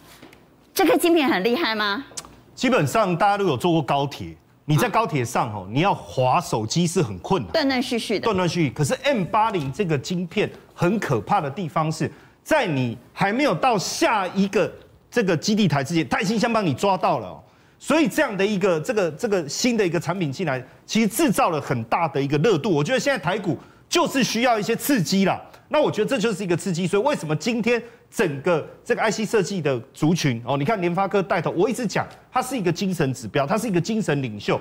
[0.71, 2.05] 这个晶片很厉害吗？
[2.53, 8.69] 基本上大家都有坐过高铁，你在高铁上哦，你要滑手机是很困难，断断续续的，断断续续。
[8.69, 12.09] 可是 M 八零这个晶片很可怕的地方是
[12.43, 14.71] 在你还没有到下一个
[15.09, 17.43] 这个基地台之前，它已经先帮你抓到了，
[17.79, 22.69] 所以这样的一个这个这个新的一个产品进来，其实制造了很大的一个热度。
[22.69, 23.57] 我觉得现在台股。
[23.87, 34.59] 就是需要一些刺激啦，那我觉得这就是一个刺激，所以为什么今天整个这个 IC 设计的族群哦，你看联发科带头，我一直讲它是一个精神指标，它是一个精神领袖，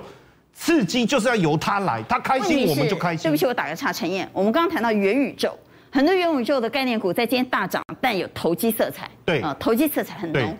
[0.53, 3.23] 刺激就是要由它来，它开心我们就开心。
[3.23, 5.57] 对不起，我打个岔，陈燕，我们刚刚谈到元宇宙，
[5.91, 10.57] 很多元宇宙的概念股在今天大涨，但有投机色彩，对啊，投机色彩很浓。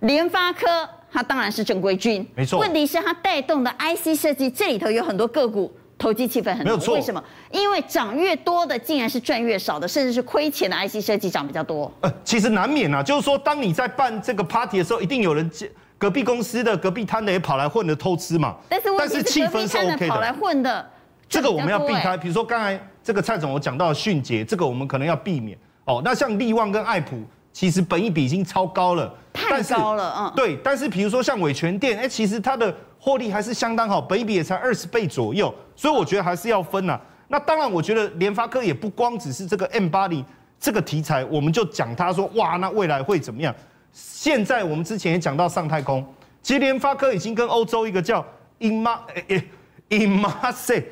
[0.00, 0.66] 联发科
[1.10, 5.72] 它当然是正规军，没错，问题是它带动的 IC 设计这里头有很多个股。
[5.98, 7.22] 投机气氛很浓，为什么？
[7.50, 11.90] 因为涨越多的，竟然是赚越少的，甚至是亏钱的 IC 设计涨比较多。
[12.02, 15.50] 呃，其实难免啊，就是说，当你在办这个 party 的时候，一定有人
[15.96, 18.56] 隔壁公司的、隔壁摊的也跑来混的偷吃嘛。
[18.68, 20.08] 但是但是，气氛是 OK 的。
[20.08, 20.86] 跑来混的，
[21.30, 22.14] 这个我们要避开。
[22.14, 25.56] 比如说刚才这个蔡总我讲到迅捷，这个我们可能要避免。
[25.86, 27.22] 哦，那像力旺跟爱普，
[27.54, 30.32] 其实本益比已经超高了，太高了，嗯。
[30.36, 32.74] 对，但是比如说像伟全店，哎，其实它的。
[33.06, 40.24] 获利还是相当好，本益比也才二十倍左右，所以我觉得还是要分呐、那当然，我觉得联发科也不光只是这个 M 八零
[40.58, 43.54] 这个题材，我们就讲它说哇，那未来会怎么样？
[43.92, 46.04] 现在我们之前也讲到上太空，
[46.42, 48.26] 其实联发科已经跟欧洲一个叫
[48.58, 49.44] Inma 诶
[49.88, 50.82] Inmarsat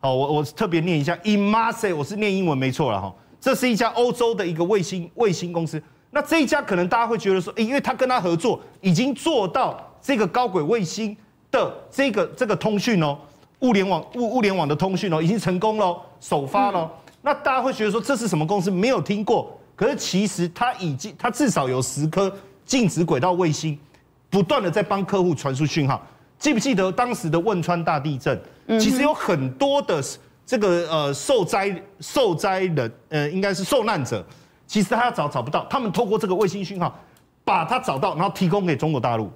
[0.00, 5.82] 好，我我特别念一下 Inmase，我是念英文没错了哈，这是一家欧洲的一个卫星卫星公司。
[6.10, 11.16] 那这一家可能大家会觉得说，诶，因为他跟他合作，已经做到这个高轨卫星。
[11.54, 13.16] 的这个这个通讯哦，
[13.60, 16.90] 物联网物物联网的通讯哦，已经成功了，首发了。
[17.22, 18.70] 那大家会觉得说，这是什么公司？
[18.70, 19.56] 没有听过。
[19.76, 22.32] 可是其实它已经，它至少有十颗
[22.64, 23.78] 静止轨道卫星，
[24.28, 26.00] 不断的在帮客户传输讯号。
[26.38, 28.38] 记不记得当时的汶川大地震？
[28.78, 30.02] 其实有很多的
[30.44, 34.24] 这个呃受灾受灾人，呃应该是受难者，
[34.66, 36.94] 其实他要找找不到，他们透过这个卫星讯号
[37.44, 39.30] 把它找到，然后提供给中国大陆。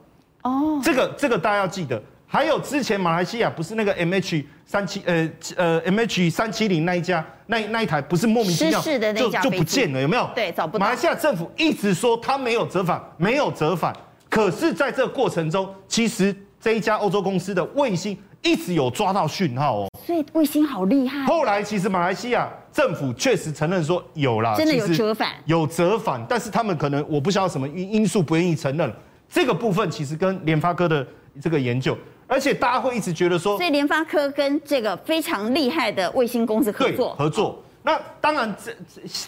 [0.48, 10.28] 哦，这个这个大家要记得，还有之前马来西亚不是那个 M H 三七呃呃 M H 三七零那一家那那一台不是莫名其妙就就不见了有没有？
[10.34, 10.84] 对，找不到。
[10.84, 13.94] 马来西亚政府一直说他没有折返，没有折返，
[14.28, 19.88] 可是在这个过程中，其实这一家欧洲公司的卫星一直有抓到讯号哦。
[20.06, 21.24] 所以卫星好厉害。
[21.24, 28.92] 后来其实马来西亚政府确实承认说有啦，真的有折返，有折返，但是他们可能我不知道什么因因素不愿意承认。
[29.30, 31.06] 这个部分其实跟联发科的
[31.40, 37.62] 这个研究，而且大家会一直觉得说，所以联发科跟这个非常厉害的卫星公司合作合作。
[37.82, 38.74] 那当然，这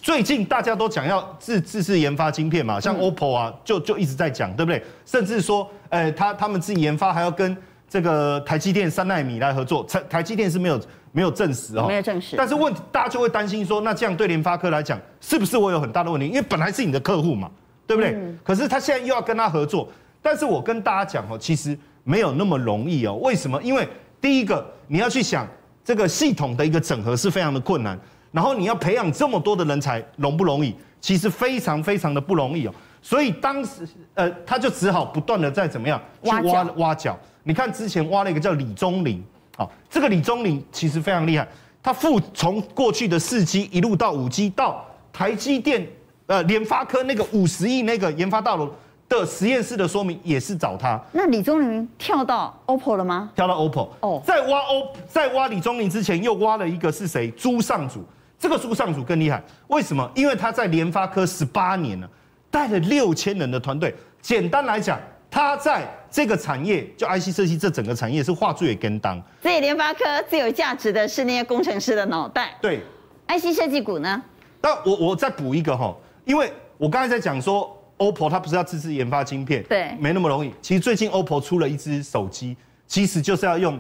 [0.03, 4.83] 最近大家都讲要自自制研发晶片嘛，像 OPPO 啊，就就一直在讲，对不对？
[5.07, 7.57] 甚至说，呃，他他们自己研发还要跟
[7.89, 10.79] 这个台积电三纳米来合作，台台积电是没有
[11.13, 12.37] 没有证实哦，没有证实。
[12.37, 16.27] 但是问题，大家就会担心说，那这样对联发科来讲，是不是我有很大的问题？
[16.27, 17.51] 因为本来是你的客户嘛。
[17.91, 18.17] 对不对？
[18.45, 19.89] 可是他现在又要跟他合作，
[20.23, 23.15] 但是我跟大家讲哦，其实没有那么容易哦。
[23.17, 23.61] 为什么？
[23.65, 23.89] 因为
[24.21, 25.45] 第一个，你要去想
[25.85, 27.99] 这个系统的一个整合是非常的困难，
[28.31, 30.73] 然后你要培养这么多的人才，容不容易？
[31.01, 32.73] 其实非常非常的不容易哦。
[33.03, 37.19] 所以当时呃，他就只好不断的在怎么样去挖挖角挖角。
[37.43, 39.21] 你看之前挖了一个叫李宗麟，
[39.57, 41.49] 好，这个李宗麟其实非常厉害，
[41.83, 45.85] 他父从过去的四 G 一路到五 G，到台积电
[46.31, 48.73] 呃联发科那个五十亿那个研发大楼
[49.09, 50.99] 的实验室的说明也是找他。
[51.11, 53.29] 那李宗林跳到 OPPO 了吗？
[53.35, 57.29] 跳到 OPPO 哦在挖 O 在挖李宗林之前，又挖了一个是谁？
[57.33, 58.05] 朱尚祖。
[58.39, 60.09] 这个朱尚祖更厉害，为什么？
[60.15, 62.09] 因为他在联发科十八年了，
[62.49, 63.93] 带了六千人的团队。
[64.23, 69.21] 简单来讲，他在这个产业，就 IC 设计这整个产业是画最跟当。
[69.43, 72.57] 所以联发科最有价值的是那些工程师的脑袋。
[72.63, 72.81] 对
[73.27, 74.23] ，IC 设计股呢？
[74.63, 75.95] 那我我再补一个哈，
[76.31, 77.77] 因为我刚才在讲说。
[78.01, 80.51] OPPO 它不是要自制研发晶片，对，没那么容易。
[80.63, 83.79] 其实最近 OPPO 出了一支手机，其实就是要用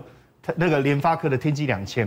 [0.56, 2.06] 那个联发科的天玑两千。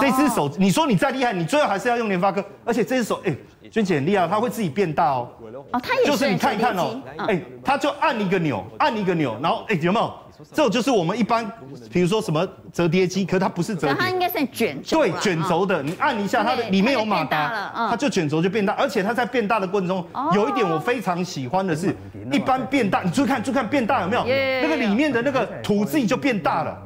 [0.00, 2.42] 这支手，你说你再厉害，你最后还是要用联发科。
[2.64, 3.36] 而且这支手，哎，
[3.70, 5.28] 娟姐很厉害，它会自己变大哦。
[5.70, 6.10] 哦，它也是。
[6.12, 6.98] 就是你看一看哦，
[7.28, 10.14] 哎，它就按一个钮，按一个钮，然后哎，有没有？
[10.50, 11.50] 这种就是我们一般，
[11.92, 14.98] 比如说什么折叠机，可是它不是折叠，它应该是卷轴。
[14.98, 21.94] 对，卷轴的，你按一下，它的里面有马达，它就卷轴就变大，而且它在变大的过程中，有一点我非常喜欢的是，
[22.32, 24.24] 一般变大，你注意看，注意看变大有没有？
[24.62, 26.78] 那个里面的那个图自己就变大了。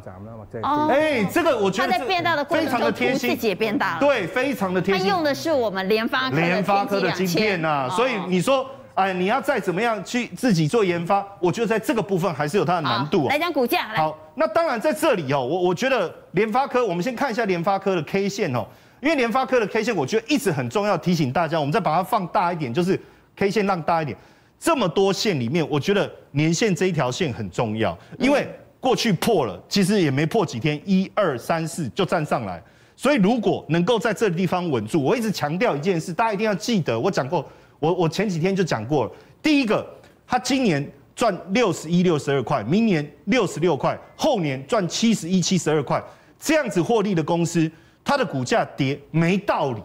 [0.63, 4.01] 哦，哎，这个我觉得它在变大的过程中，图自己也变大了。
[4.01, 5.05] 对，非常的贴心。
[5.05, 8.67] 它用的是我们联发科联发科的晶片呐，所以你说。
[8.95, 13.29] 哎，你要再怎么样去自己做研发，我觉得在这个部分还是有它的难度。
[13.29, 18.65] 来讲股价，好，那当然在这里哦，我我觉得联发科，我们先看一下联发科的 K 线哦，
[19.01, 23.01] 因为联发科的 K 线，我觉得一直很重要，提醒大家，我们再把它放大一点，就是
[23.35, 24.17] K 线让大一点。
[24.61, 32.63] 这么多线里面，我觉得年线这一条线很重要，因为过去破了，其实也没破几天，一二三四就站上来，
[32.95, 37.45] 所以如果能够在这个地方稳住，我一直强调一件事，大家一定要记得，我讲过。
[37.79, 39.11] 我我前几天就讲过了，
[39.43, 39.87] 第一个，
[40.27, 46.03] 他今年赚六十一、六十二块，明年六十六块，后年赚七十一、七十二块，
[46.41, 47.71] 这样子获利的公司，
[48.03, 49.83] 它的股价跌没道理，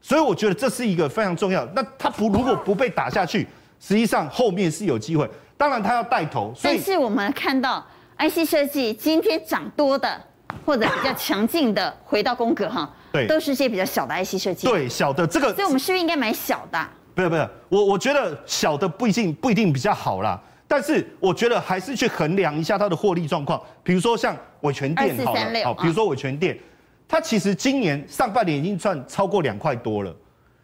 [0.00, 1.64] 所以我觉得这是一个非常重要。
[1.74, 3.46] 那它不如果不被打下去，
[3.80, 5.28] 实际上后面是有机会。
[5.56, 7.86] 当然它要带头，所以但是我们看到
[8.18, 10.20] IC 设计今天涨多的
[10.64, 16.88] 或者比较强劲的，回到宫格哈，对，都是些比较小的 IC 设计，对，小的这个，所以我们是不是应该买小的？
[17.14, 23.60] 不是不是，我我觉得小的不一定不一定比较好啦，但是我觉得还是去衡量一下它的获利状况。
[23.82, 26.58] 比如说像伟全店好了，好，比如说伟全店，
[27.06, 30.14] 它其实今年上半年已经赚超过两块多了。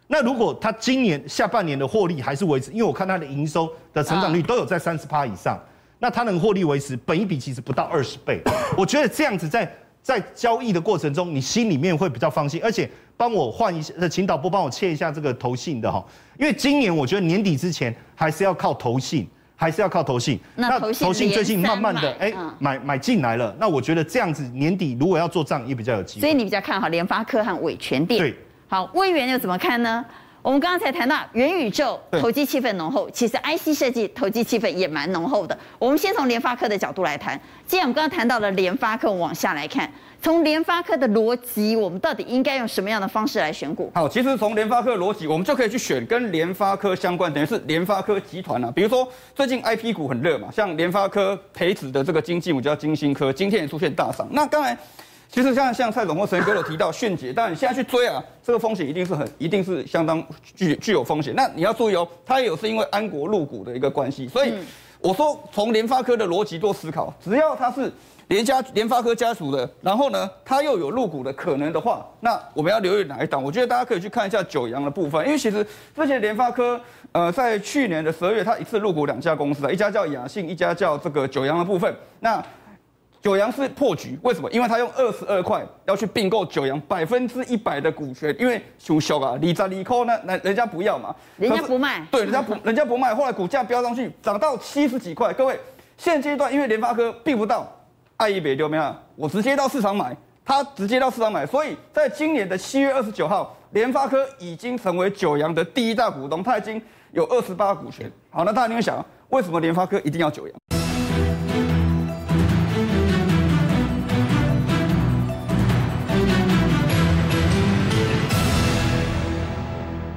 [0.07, 5.59] 那如果它今年下半年的获利还是维持，因为我看它的营收的成长率都有在三十趴以上，
[5.99, 8.41] 那它能获利维持，本一比其实不到二十倍。
[8.75, 9.71] 我觉得这样子在
[10.09, 12.89] 在交易的过程中，你心里面会比较放心，而且。
[13.19, 16.01] 帮我换一下，请导播帮我切一下这个投信的哈，
[16.37, 20.39] 因为今年我觉得年底之前还是要靠投信，还是要靠投信。
[20.55, 26.21] 那投信最近慢慢的哎买买进来了，那我觉得这样子年底如果要做账也比较有机会。
[26.21, 28.21] 所以你比较看好联发科和伟诠电。
[28.21, 28.33] 对，
[28.69, 30.05] 好，威元又怎么看呢？
[30.41, 35.57] 我们刚刚才谈到元宇宙投机气氛浓厚，其实 IC 设计投机气氛也蛮浓厚的。
[35.77, 39.89] 我们先从联发科的角度来谈，既然我们刚刚谈到了联发科，我们往下来看。
[40.21, 43.91] 从联发科的逻辑，我们到底应该用什么样的方式来选股？
[43.93, 48.71] 好，其实从联发科的逻辑，我们就可以去选跟联发科相关，等于是联发科集团啊。
[48.73, 54.27] 比如说最近 IP 股很热嘛，像联发科培子的这个经济母叫金星科，今天也出现大涨。
[54.31, 54.77] 那刚才
[55.29, 60.21] 其实像像蔡总或陈哥有提到迅捷，但你现在去追啊，这个风险一定是很一定是相当
[60.55, 61.33] 具具有风险。
[61.35, 64.53] 那你要注意哦，它也有是因为安国入股的一个关系，所以
[64.99, 67.91] 我说从联发科的逻辑做思考，只要它是。
[68.29, 73.43] 联家联发科家属的，然后呢，它又有入股的可能的话，那我们要留意哪一档？
[73.43, 75.65] 我觉得大家可以去看一下九阳的部分，因为其实
[75.95, 76.79] 之前联发科，
[77.11, 81.91] 呃，在去年的十二月，它一次入股两家公司啊，一家叫亚信，一家叫这个九阳的部分。
[82.19, 82.39] 那
[83.21, 84.49] 九阳是破局，为什么？
[84.49, 95.33] 因为他用二十二块要去并购九阳百分之一百的股权，因为熊熊啊，你在你扣那那人家不要嘛，人家不卖，对，人家不人家不卖， 后来股价飙上去，涨到七十几块。
[95.33, 95.59] 各位，
[95.97, 97.69] 现阶段因为联发科并不到。
[98.15, 98.95] 爱一别丢没有？
[99.15, 108.11] 我直接到市场买，他直接到市场买，所以在今年的七月二十九号，联发科已经成为九阳的第一大股东，他已经有二十八股权。
[108.29, 110.55] 好，那大家你会想，为什么联发科一定要九阳？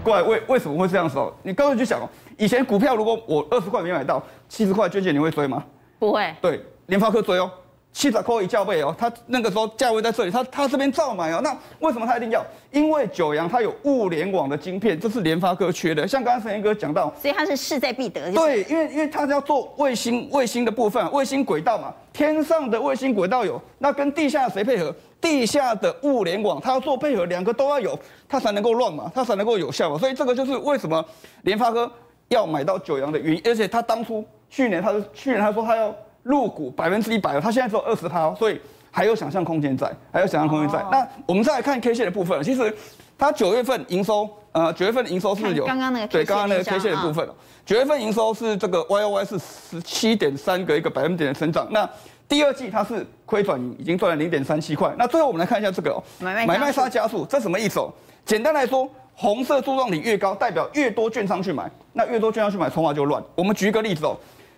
[0.02, 1.34] 过来，为为什么会这样说？
[1.42, 5.64] 你刚才就想哦，以前股票如果我二十块没买到，七十块，娟姐你会追吗？
[5.98, 6.34] 不会。
[6.40, 7.50] 对，联发科追哦。
[7.94, 11.42] 七十块一价位哦，它那个时候价位在这里，它它这边照买哦。
[11.44, 12.42] 那为什么它一定要？
[12.70, 16.08] 因为九阳它有物联网的晶片，这是联发科缺的。
[16.08, 18.32] 像刚刚陈彦哥讲到，所以它是势在必得。
[18.32, 24.94] 对，因为因为它要做卫星卫星的部分，卫星轨道嘛，天上的卫星轨道有，那跟地下谁配合？
[25.22, 27.98] 地下的物联网，它要做配合，两个都要有，
[28.28, 29.96] 它才能够乱嘛，它才能够有效嘛。
[29.96, 31.02] 所以这个就是为什么
[31.44, 31.90] 联发科
[32.28, 33.42] 要买到九阳的原因。
[33.46, 35.94] 而且他当初去年他是去年他说他要。
[36.24, 38.56] 入股百分之一百，他现在只有二十趴，所以
[38.92, 40.78] 还有想象空间在，还有想象空间在。
[40.88, 42.72] 那我们再来看 K 线的部分，其实
[43.18, 47.28] 它九月份营收，呃，九月份营收是有刚刚那个对刚刚那个 K 线的部分，
[47.66, 51.66] 九月份营收是这个 Y O Y 是十七点三个一个百分点的成长。
[51.72, 51.90] 那
[52.32, 54.90] 第二季它是亏转盈，已经赚了零点三七块。
[54.96, 57.92] 那最后我们来看一下这个哦，买卖杀加速，这什么意思哦？
[58.24, 63.22] 简单来说，红色柱状体越高，代表越多券商去买，那越多券商去买，筹码就乱。
[63.34, 64.16] 我们举一个例子哦。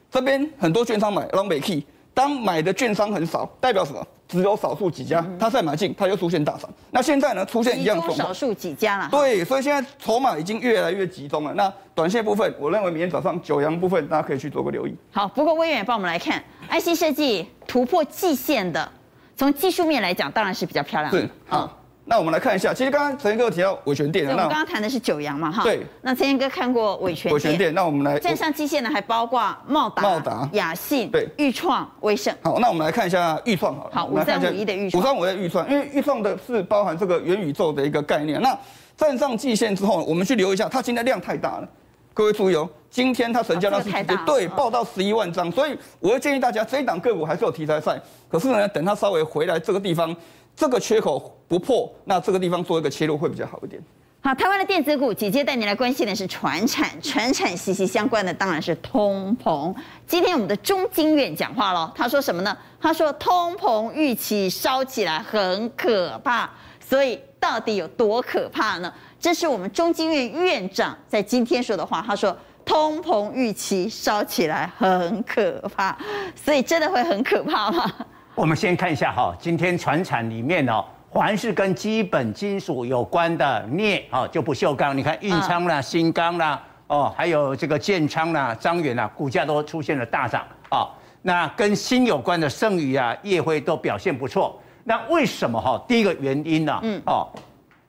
[0.08, 4.06] 这边很多券商买 long 北 key，当买的券商很少，代表什么？
[4.26, 6.68] 只有少数几家，他再买进，他就出现大涨。
[6.90, 9.08] 那现在呢，出现一样状况，少数几家了。
[9.10, 11.52] 对，所以现在筹码已经越来越集中了。
[11.52, 14.96] 那短线部分，我认为明天早上九阳部分，大家可以去做个留意。
[15.12, 18.90] 好，不过威远也帮我们来看 IC 设计突破季线的，
[19.36, 21.20] 从技术面来讲，当然是比较漂亮的。
[21.20, 21.70] 是啊。
[22.06, 25.62] 那我们来看一下，其实刚刚陈彦哥提到伟诠电，我们刚刚谈的是九阳嘛，哈。
[25.62, 25.86] 对。
[26.02, 27.34] 那陈彦哥看过伟诠电。
[27.34, 28.18] 伟诠电，那我们来。
[28.18, 32.34] 站上季线的还包括茂达、茂达、雅信、对、钰创、威盛。
[32.42, 33.90] 好，那我们来看一下钰创好了。
[33.94, 35.00] 好，五三五一的钰创。
[35.00, 38.38] 五三五一的钰创，因为钰创的是包含这个元宇宙的一个概念。
[38.42, 38.54] 那
[38.98, 41.68] 站上季线之后，我们去留意一下，它今天量太大了。
[42.12, 47.98] 各位注意哦，今天它成交量是直接对爆到十一万张，所以我会建议大家，这一档个股还是有题材赛，
[48.28, 50.14] 可是呢，等它稍微回来这个地方。
[50.56, 53.82] 这个缺口不破，那这个地方做一个切入会比较好一点。
[54.20, 59.74] 好，台湾的电子股，姐姐带你来关心的是传产，传产息息相关的当然是通膨。
[60.06, 62.56] 今天我们的中经院讲话了，他说什么呢？
[62.80, 66.48] 他说通膨预期烧起来很可怕，
[66.80, 68.90] 所以到底有多可怕呢？
[69.20, 72.02] 这是我们中经院院长在今天说的话。
[72.06, 72.34] 他说
[72.64, 75.98] 通膨预期烧起来很可怕，
[76.34, 77.92] 所以真的会很可怕吗？
[78.36, 90.90] 我们先看一下哈，今天船产里面哦，凡是跟基本金属有关的镍啊，就不锈钢，你看运昌啦、新钢啦，哦，还有这个建昌啦、彰源啦，股价都出现了大涨啊。
[91.22, 94.60] 那跟锌有关的剩余啊、烨辉都表现不错。
[94.82, 95.80] 那为什么哈？
[95.86, 96.80] 第一个原因呢？
[96.82, 97.28] 嗯，哦，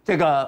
[0.04, 0.48] 这个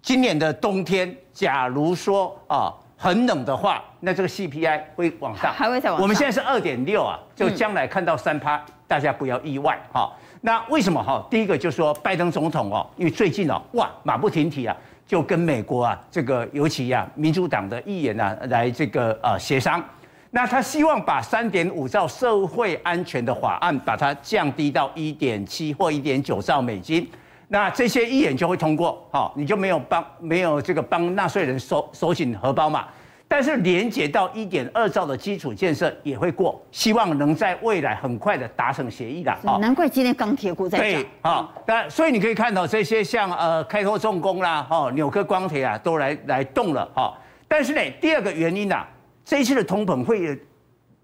[0.00, 2.72] 今年的冬天，假如说啊。
[2.96, 6.02] 很冷的话，那这个 CPI 会往上，还会再往上。
[6.02, 10.10] 我们现在是二点六啊，就将来看到三趴，大家不要意外哈。
[10.40, 11.24] 那为什么哈？
[11.30, 14.74] 第一个就是说拜登总统哦，因为最近哦，哇，马不停蹄啊，
[15.06, 19.82] 就跟美国啊，这个尤其啊，民主党的议员啊，来这个呃协商。
[20.30, 27.08] 那他希望把三点五兆社会安全的法案，把它降低到一点七或一点九兆美金。
[27.48, 32.86] 那这些一眼就会通过，哈，你就没有帮没有这个帮纳税人收收紧荷包嘛？
[33.28, 39.30] 但是连接到一点二兆的基础建设也会过，希望能在未来很快的达成协议的。
[39.44, 40.86] 啊，难怪今天钢铁股在涨。
[40.86, 47.16] 对，啊，那所以你可以看到这些像呃开拓重工啦，哈，纽科钢铁啊，都来来动了，哈。
[47.48, 48.86] 但是呢，第二个原因啊，
[49.24, 50.38] 这一次的通膨会。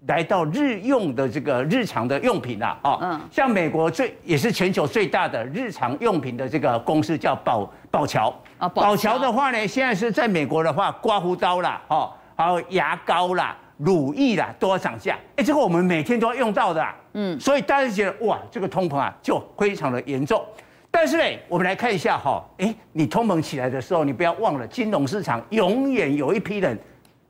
[0.07, 20.43] 来到日用的这个日常的用品啦，啊，嗯，像美国最也是全球最大的日常用品的这个公司叫宝宝侨啊，宝侨的话呢，现在是在美国的话，刮胡刀啦，哦，还有牙膏啦、乳液啦都要涨价，哎，这个我们每天都要用到的，嗯，所以大家觉得哇，这个通膨啊就非常的严重。
[20.91, 26.77] 但是呢，我们来看一下哈，哎，你通膨起来的时候，你不要忘了，金融市场永远有一批人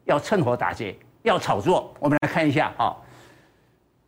[0.06, 0.96] 要趁火打劫。
[1.24, 2.96] 要炒作，我们来看一下哈。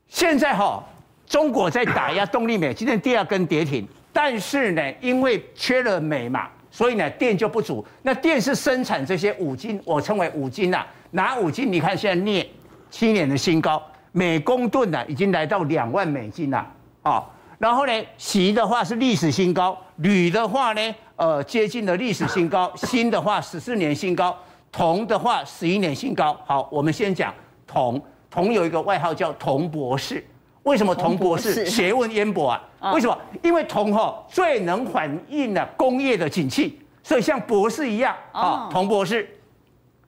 [0.07, 0.83] 现在哈，
[1.27, 3.85] 中国在打压动力煤，今天第二根跌停。
[4.13, 7.85] 但是呢，因为缺了煤嘛，所以呢电就不足。
[8.01, 10.85] 那电是生产这些五金，我称为五金呐。
[11.11, 11.71] 哪五金？
[11.71, 12.49] 你看现在镍
[12.89, 13.81] 七年的新高，
[14.13, 16.65] 每公吨呢已经来到两万美金了
[17.01, 17.23] 啊。
[17.57, 24.37] 然后呢，锡的话是历史新高，铝的话呢，呃，接近了历史新高，锌的话十四年新高。
[24.75, 26.37] 铜的话，十一年新高。
[26.45, 27.33] 好，我们先讲
[27.65, 28.01] 铜。
[28.29, 30.21] 铜有一个外号叫“铜博士”。
[30.63, 31.65] 为什么铜博士？
[31.65, 32.61] 学问渊博啊。
[32.91, 33.17] 为什么？
[33.41, 38.67] 因为铜哈最能反映了工业的景气，所以像博士一样啊。
[38.69, 39.25] 铜博士，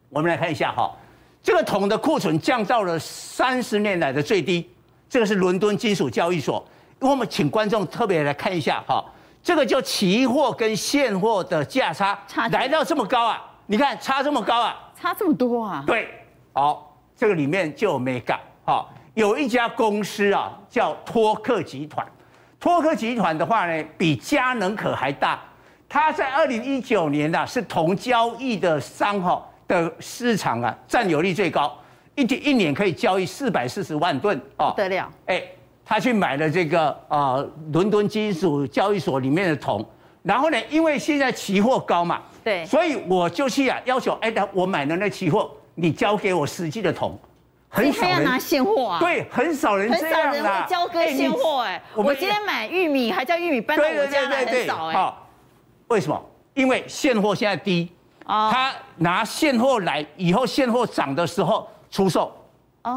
[0.10, 0.94] 我们来看一下哈，
[1.42, 4.70] 这个铜的库存降到了三十年来的最低。
[5.08, 6.62] 这个是伦敦金属交易所。
[7.00, 9.02] 我们请观众特别来看一下哈，
[9.42, 12.20] 这个就期货跟现货的价差
[12.52, 13.47] 来到这么高啊。
[13.70, 15.84] 你看差这么高啊，差这么多啊？
[15.86, 16.08] 对，
[16.54, 22.08] 好，这个里面就有美感哈，有一家公司啊，叫托克集团。
[22.60, 25.40] 托克集团的话呢，比佳能可还大。
[25.90, 31.78] 它在二零一九年啊，是铜交易的商哈的市场啊，占有率最高，
[32.16, 35.12] 一天一年可以交易四百四十万吨哦，不得了。
[35.26, 35.44] 哎，
[35.84, 39.86] 他去买了这个啊，伦敦金属交易所里面的铜，
[40.24, 47.20] 然后呢，因为现在期货高嘛，对，所以我就去啊要求，哎，我买了那期货，你交给我实际的桶。
[47.68, 51.84] 很少人拿现货啊，对，很少人这样，很少人会交割现货哎。
[51.94, 54.94] 我们今天买玉米还叫玉米搬到我家来，很少哎。
[54.94, 55.28] 好，
[55.90, 56.26] 为什么？
[56.54, 57.92] 因为现货现在低，
[58.26, 62.34] 他拿现货来以后，现货涨的时候出售，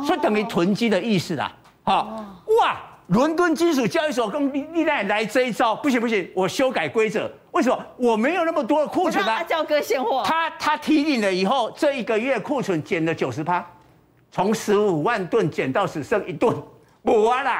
[0.06, 1.52] 所以等于囤积的意思啦。
[1.82, 2.24] 好，
[2.60, 2.80] 哇，
[3.10, 7.28] 伦敦金属交易所跟历代来这一招，不行不行，我修改规则。
[7.50, 7.84] 为什么？
[7.96, 9.38] 我没有那么多的库存啊。
[9.38, 13.64] 他交割现货，他他提领了以后，这一个月库存减了九十趴。
[14.30, 16.56] 从十五万吨减到只剩一吨，
[17.02, 17.50] 补完了。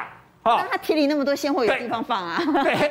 [0.43, 2.41] 哦那他提领那么多现货，有地方放啊？
[2.63, 2.89] 对，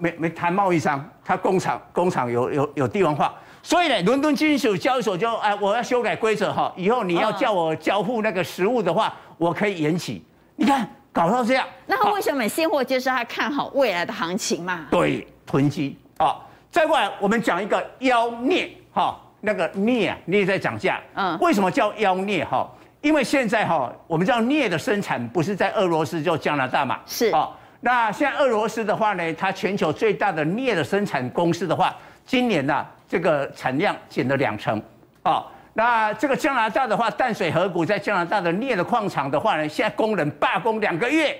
[0.00, 3.32] 没没谈贸易商，他工厂工厂有有有地方放，
[3.62, 10.24] 所以呢，伦敦金属交易所就哎，我要修改规则哈，以后你要叫我交付那个实物的话，我可以延期。
[10.56, 12.84] 你看搞到这样，那他为什么买现货？
[12.84, 14.86] 就是他看好未来的行情嘛。
[14.90, 16.36] 对，囤积啊。
[16.70, 21.00] 再过来，我们讲一个妖孽哈，那个镍啊，镍在涨价。
[21.14, 22.68] 嗯，为什么叫妖孽哈？
[23.00, 27.50] 因为现在哈，我们知道镍的生产不是在俄罗斯就加拿大嘛，是啊。
[27.80, 31.92] 那现在俄罗斯的话呢，它全球最大的镍的生产公司的话，
[32.24, 34.80] 今年呐这个产量减了两成，
[35.22, 35.44] 啊。
[35.80, 41.34] 那这个加拿大的话，淡水河谷在加拿大的镍的矿场的话呢，现在工人罢工两个月。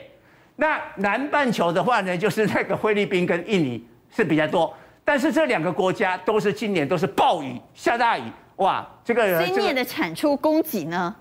[0.56, 4.74] 那南半球的话呢，就是那个菲律宾跟印尼是比较多，
[5.04, 8.22] 但是这两个国家都是今年都是暴雨下大雨，
[8.56, 11.14] 哇，这个所以镍的产出供给呢？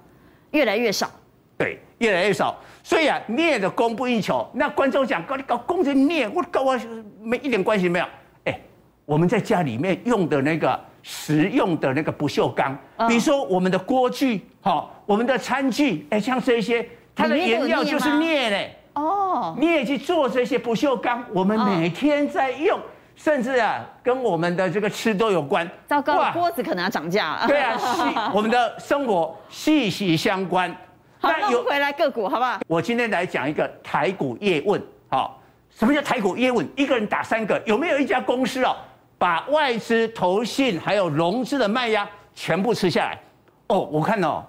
[0.51, 1.11] 越来越少，
[1.57, 4.49] 对，越来越少，所以啊，镍的供不应求。
[4.53, 6.79] 那观众讲，搞你搞工程镍，我搞我
[7.21, 8.05] 没一点关系没有。
[8.45, 8.57] 哎，
[9.03, 12.77] 我们在家里面用的那个实用的那个不锈钢，
[13.07, 18.75] 比如说我们的锅具，好，我们的餐具，哎，像这些，它的原料就是镍嘞。
[18.93, 22.79] 哦，镍去做这些不锈钢，我们每天在用。
[23.15, 25.69] 甚至啊，跟我们的这个吃都有关。
[25.85, 27.47] 糟糕，锅子可能要涨价了。
[27.47, 28.01] 对啊， 息
[28.33, 30.73] 我们的生活息息相关。
[31.19, 32.57] 好，那回来个股好不好？
[32.65, 34.81] 我今天来讲一个台股叶问。
[35.09, 35.37] 好，
[35.69, 36.65] 什么叫台股叶问？
[36.77, 38.73] 一个人打三个，有没有一家公司哦，
[39.19, 43.19] 把外资、投信还有融资的卖压全部吃下来？
[43.67, 44.43] 哦，我看哦，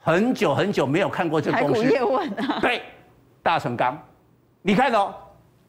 [0.00, 1.82] 很久很久没有看过这个公司。
[1.84, 2.58] 台股叶问啊。
[2.60, 2.82] 对，
[3.42, 3.96] 大成钢，
[4.62, 5.14] 你看哦。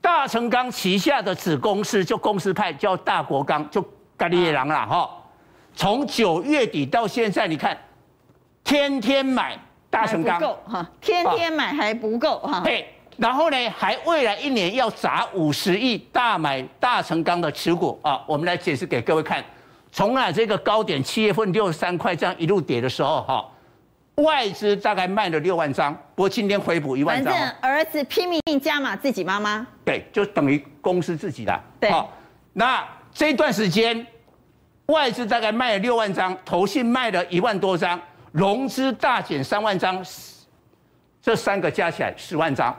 [0.02, 3.82] 大成钢旗下的子公司就公司派叫大国钢，就
[4.16, 5.10] 咖喱狼啦哈。
[5.74, 7.76] 从九月底到现在，你看
[8.64, 9.58] 天天买
[9.90, 12.62] 大成钢，哈，天天买还不够哈。
[12.64, 12.88] 对，
[13.18, 18.22] 然后呢，还未来一年要砸五十亿大买大成钢的持股啊。
[18.28, 19.44] 我们来解释给各位看，
[19.92, 23.46] 从啊这个高点七月份六十三块这样一路跌的时候哈。
[24.16, 27.34] 外资大概卖了六万张，不过今天回补一万张。
[27.34, 29.68] 反正儿子拼命加码自己妈妈。
[29.84, 31.62] 对，就等于公司自己的。
[31.82, 31.92] 对。
[31.92, 32.10] 好，
[32.54, 32.82] 那
[33.14, 34.08] 这段时间，
[34.86, 38.00] 外资大概卖了六万张，投信卖了一万多张，
[38.32, 40.02] 融资大减三万张，
[41.22, 42.74] 这三个加起来十万张。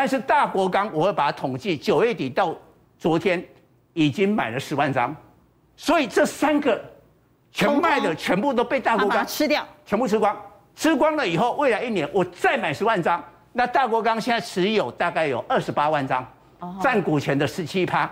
[0.00, 2.54] 但是大国钢，我会把它统计，九月底到
[2.96, 3.44] 昨天
[3.94, 5.12] 已经买了十万张，
[5.76, 6.80] 所以这三个
[7.50, 10.40] 全卖的全部都被大国钢吃掉，全部吃光。
[10.76, 13.20] 吃光了以后，未来一年我再买十万张，
[13.52, 16.24] 那大国钢现在持有大概有二十八万张，
[16.80, 18.08] 占股权的十七趴，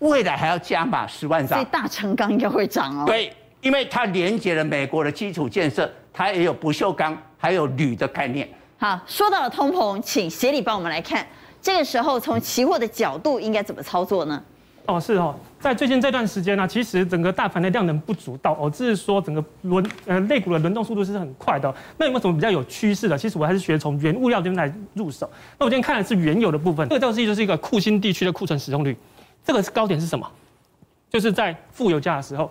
[0.00, 1.58] 未来还要加码十万张。
[1.58, 3.06] 所以大成钢应该会涨哦。
[3.06, 8.46] 对，因为它连接了美国的基础建设，它也有不锈钢，还有铝的概念。
[8.80, 11.26] 好，说到了通膨，请协理帮我们来看，
[11.60, 14.42] 这个时候从期货的角度应该怎么操作呢？
[14.86, 21.70] 哦，是哦，在最近这段时间呢，其实整个大盘的量能不足到哦，只是说整个轮呃类股的轮动速度是很快的。
[21.98, 23.18] 那有没有什么比较有趋势的？
[23.18, 25.30] 其实我还是学从原物料这边来入手。
[25.58, 28.96] 那我今天看的是原油的部分，这个东西就是一个库欣地区的库存使用率。
[29.44, 30.26] 这个是高点是什么？
[31.10, 32.50] 就是在负油价的时候，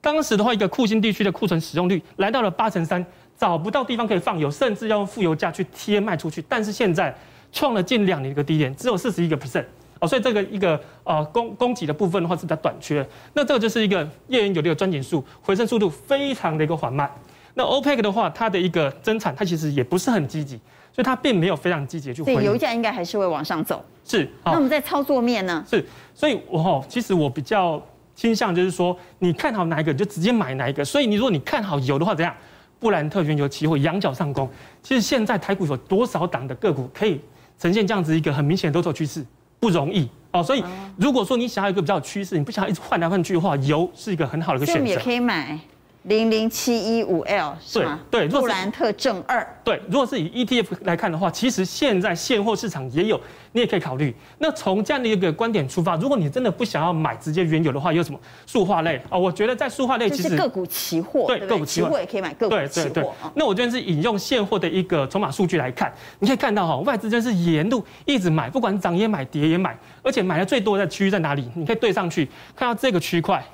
[0.00, 3.04] 当时的话，一个库欣地区的库存使用率来到了八成三，
[3.38, 6.42] 找不到地方可以放油，甚至要用负油价去贴卖出去。
[6.48, 7.14] 但是现在
[7.52, 9.64] 创了近两年一个低点，只有四十一个 percent。
[9.98, 17.10] 哦，所以这个一个呃供供给的部分的话是比较短缺，那这个就是一个页岩油的一个钻井数回升速度非常的一个缓慢。
[17.54, 20.60] 那 OPEC 的话，它的一个增产，它其实也不是很积极，
[20.92, 22.34] 所以它并没有非常积极的去回。
[22.34, 23.82] 对，油价应该还是会往上走。
[24.04, 24.30] 是。
[24.44, 25.64] 那我们在操作面呢？
[25.66, 25.82] 是，
[26.14, 27.82] 所以我哈，其实我比较
[28.14, 30.84] 倾向就是说，你看好哪一个你就直接买哪一个。
[30.84, 32.34] 所以你如果你看好油的话，怎样？
[32.78, 34.48] 布兰特全球期货仰角上攻。
[34.82, 37.20] 其实现在台股有多少档的个股可以
[37.58, 39.24] 呈现这样子一个很明显的多头趋势？
[39.58, 40.42] 不容易哦。
[40.42, 40.62] 所以
[40.96, 44.88] 如果说你想要一个比较有趋势，你不想要一直换来换去的话，油是一个很好的一个选择。
[44.88, 45.58] 也可以买。
[46.06, 47.98] 零零七一五 L 是吗？
[48.08, 49.44] 对，布兰特正二。
[49.64, 54.14] 对，如果是以 ETF 来看的话，其实现在现货市场也有，你也可以考虑。
[54.38, 59.18] 那从这样的一个观点出发，如果你真的不想要买直接原油的话，有什么塑化类啊？
[59.18, 62.84] 我觉得在塑化类其实个股期货，对，个股期货也可以买个股期货。
[62.84, 63.10] 对对对。
[63.34, 71.50] 那我这边是引用现货的一个筹码数据来看，你可以看到哈，外资真是沿路一直买，不管涨也买，跌也买，而且买的最多的区域在哪里？
[71.56, 73.44] 你可以对上去看到这个区块。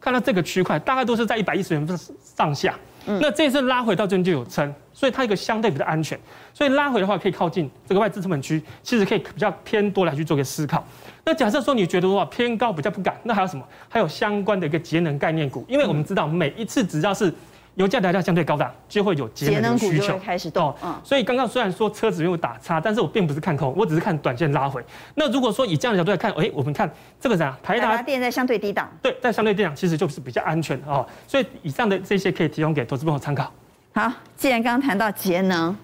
[0.00, 1.98] 看到这个区块，大概都是在一百一十元
[2.36, 2.74] 上下。
[3.06, 6.18] 嗯、那这次拉回到这边就有撑，所以它一个相对比较安全。
[6.52, 10.84] 所以拉回的话，可以靠近这个外资成本区，其实可以比较偏多来去做一个思考。
[11.24, 13.64] 那假设说你觉得的话偏高比较不敢，那还有什么？
[13.88, 17.32] 还有相关的一个节能概念股，因为我们知道每一次只要是。
[17.78, 20.74] 油价来到相对高档，就会有节能的需求开始动。
[20.82, 24.84] 嗯，所以刚刚虽然说车子没有打叉，但是我并不是看空，我只是看短线拉回。
[25.14, 27.56] 那如果说以这样的角度来看，哎，我们看这个啥？
[27.62, 28.90] 台达电在相对低档。
[29.00, 31.06] 对，在相对低档其实就是比较安全哦。
[31.28, 33.48] 所以以上的这些可以提供给投资朋友参考。
[33.94, 35.76] 好，既然刚刚谈到节能，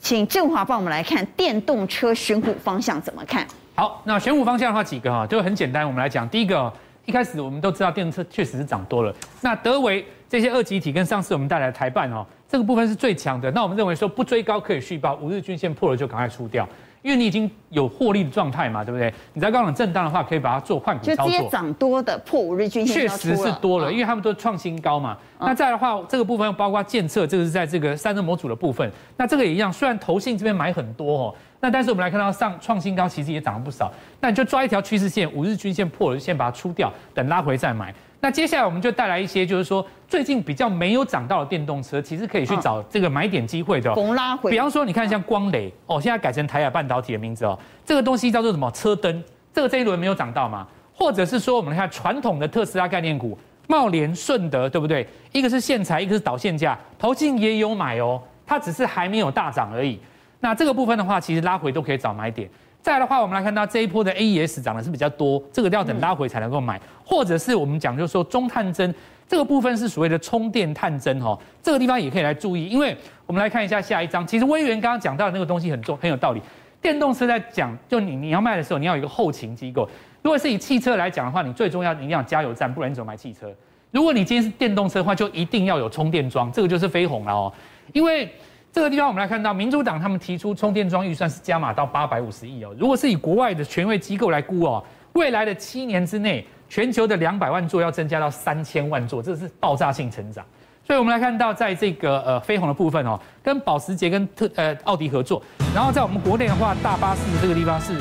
[0.00, 3.46] 请振华帮我们来看电动车选股方向怎么看？
[3.74, 5.86] 好，那选股方向的话几个哈，就很简单。
[5.86, 6.70] 我们来讲，第一个，
[7.06, 9.14] 一开始我们都知道电动车确实是涨多了。
[9.40, 10.06] 那德微。
[10.32, 13.50] 这些二级体跟上次我们带来的台办哦，这个部分是最强的。
[13.50, 16.66] 那我们认为说不追高可以续报，五日均线破了就赶快出掉，
[17.02, 19.12] 因为你已经有获利的状态嘛，对不对？
[19.34, 21.26] 你在高档震荡的话，可以把它做换股操作。
[21.26, 25.18] 就这些涨多的破五日均线，确实是多了，因为他们都创新高嘛。
[25.38, 28.90] 那再来的话，这个部分包括建测，这个是在这个散热模组的部分。
[29.18, 33.92] 那这个也一样，虽然投信这边买很多哦，那但是我们来看到上创新高，其实也涨了不少。
[34.18, 37.94] 那你就抓一条趋势线，五日均线破了就先把它出掉，等拉回再买。
[38.24, 43.92] 那接下来我们就带来一些，就是说最近比较没有涨到的电动车，其实可以去找这个买点机会的。
[43.96, 44.52] 逢拉回。
[44.52, 48.70] 比方说，你看像光磊哦，现在改成台亚半导体的名字哦，这个东西叫做什么？
[48.70, 50.64] 车灯，这个这一轮没有涨到嘛？
[50.94, 55.04] 或者是说，我们来看传统的特斯拉概念股，茂联、顺德，对不对？
[55.32, 59.98] 一个是线材，一个是导线架，投信也有买哦，它只是还没有大涨而已。
[60.38, 62.48] 那这个部分的话，其实拉回都可以找买点。
[62.82, 68.92] 再的话，我们来看到这一波的 AES 涨的是比较多，这个要等拉回才能够买，或者是我们讲就是说中探针
[69.28, 76.42] 这个部分是所谓的充电探针哦，这个地方也可以来注意，因为我们来看一下下一章，其实威元刚刚讲到的那个东西很重很有道理，
[76.80, 79.88] 电动车在讲就你你要卖的时候你要有一个后勤机构，
[80.20, 83.48] 如果是以汽车来讲的话，你最重要你一定要加油站，不然你怎么买汽车？
[83.92, 87.52] 如果你今天是电动车的话，就一定要有充电桩，这个就是飞鸿了哦，
[87.92, 88.28] 因为。
[88.72, 92.74] 这个地方我们来看到，民主党他们提出充电桩预算是加码到八百五十亿哦。
[92.78, 100.42] 如果是以国外的权威机构来估哦，未来的七年之内，全球的两百万座要增加到三千万座，这是爆炸性成长。
[100.82, 105.42] 所以我们来看到，在这个呃飞鸿的部分哦，跟保时捷跟特呃奥迪合作，
[105.74, 107.92] 然后在我们国内的话，大巴士这个地方是。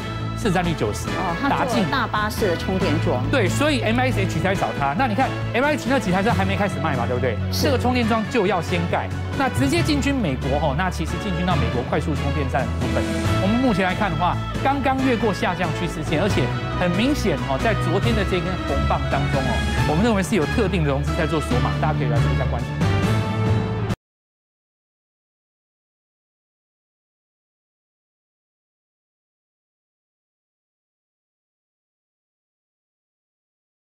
[0.42, 3.24] 市占率九十哦，打进大巴士的充电桩。
[3.30, 4.96] 对，所以 M I H 才找他。
[4.98, 7.38] 那你看 M I H 那几台车还没开始卖嘛，对不对？
[7.52, 9.08] 这个充电桩就要先盖。
[9.38, 13.04] 那直接进军美国哦，那其实进军到美国快速充电站的部分，
[13.44, 16.42] 我们目前来看的话，刚刚越过下降趋势线，而且
[16.80, 19.54] 很明显哦，在昨天的这根红棒当中哦，
[19.90, 22.91] 我们认为是有特定的融资在做锁码，大家可以来做一下观察。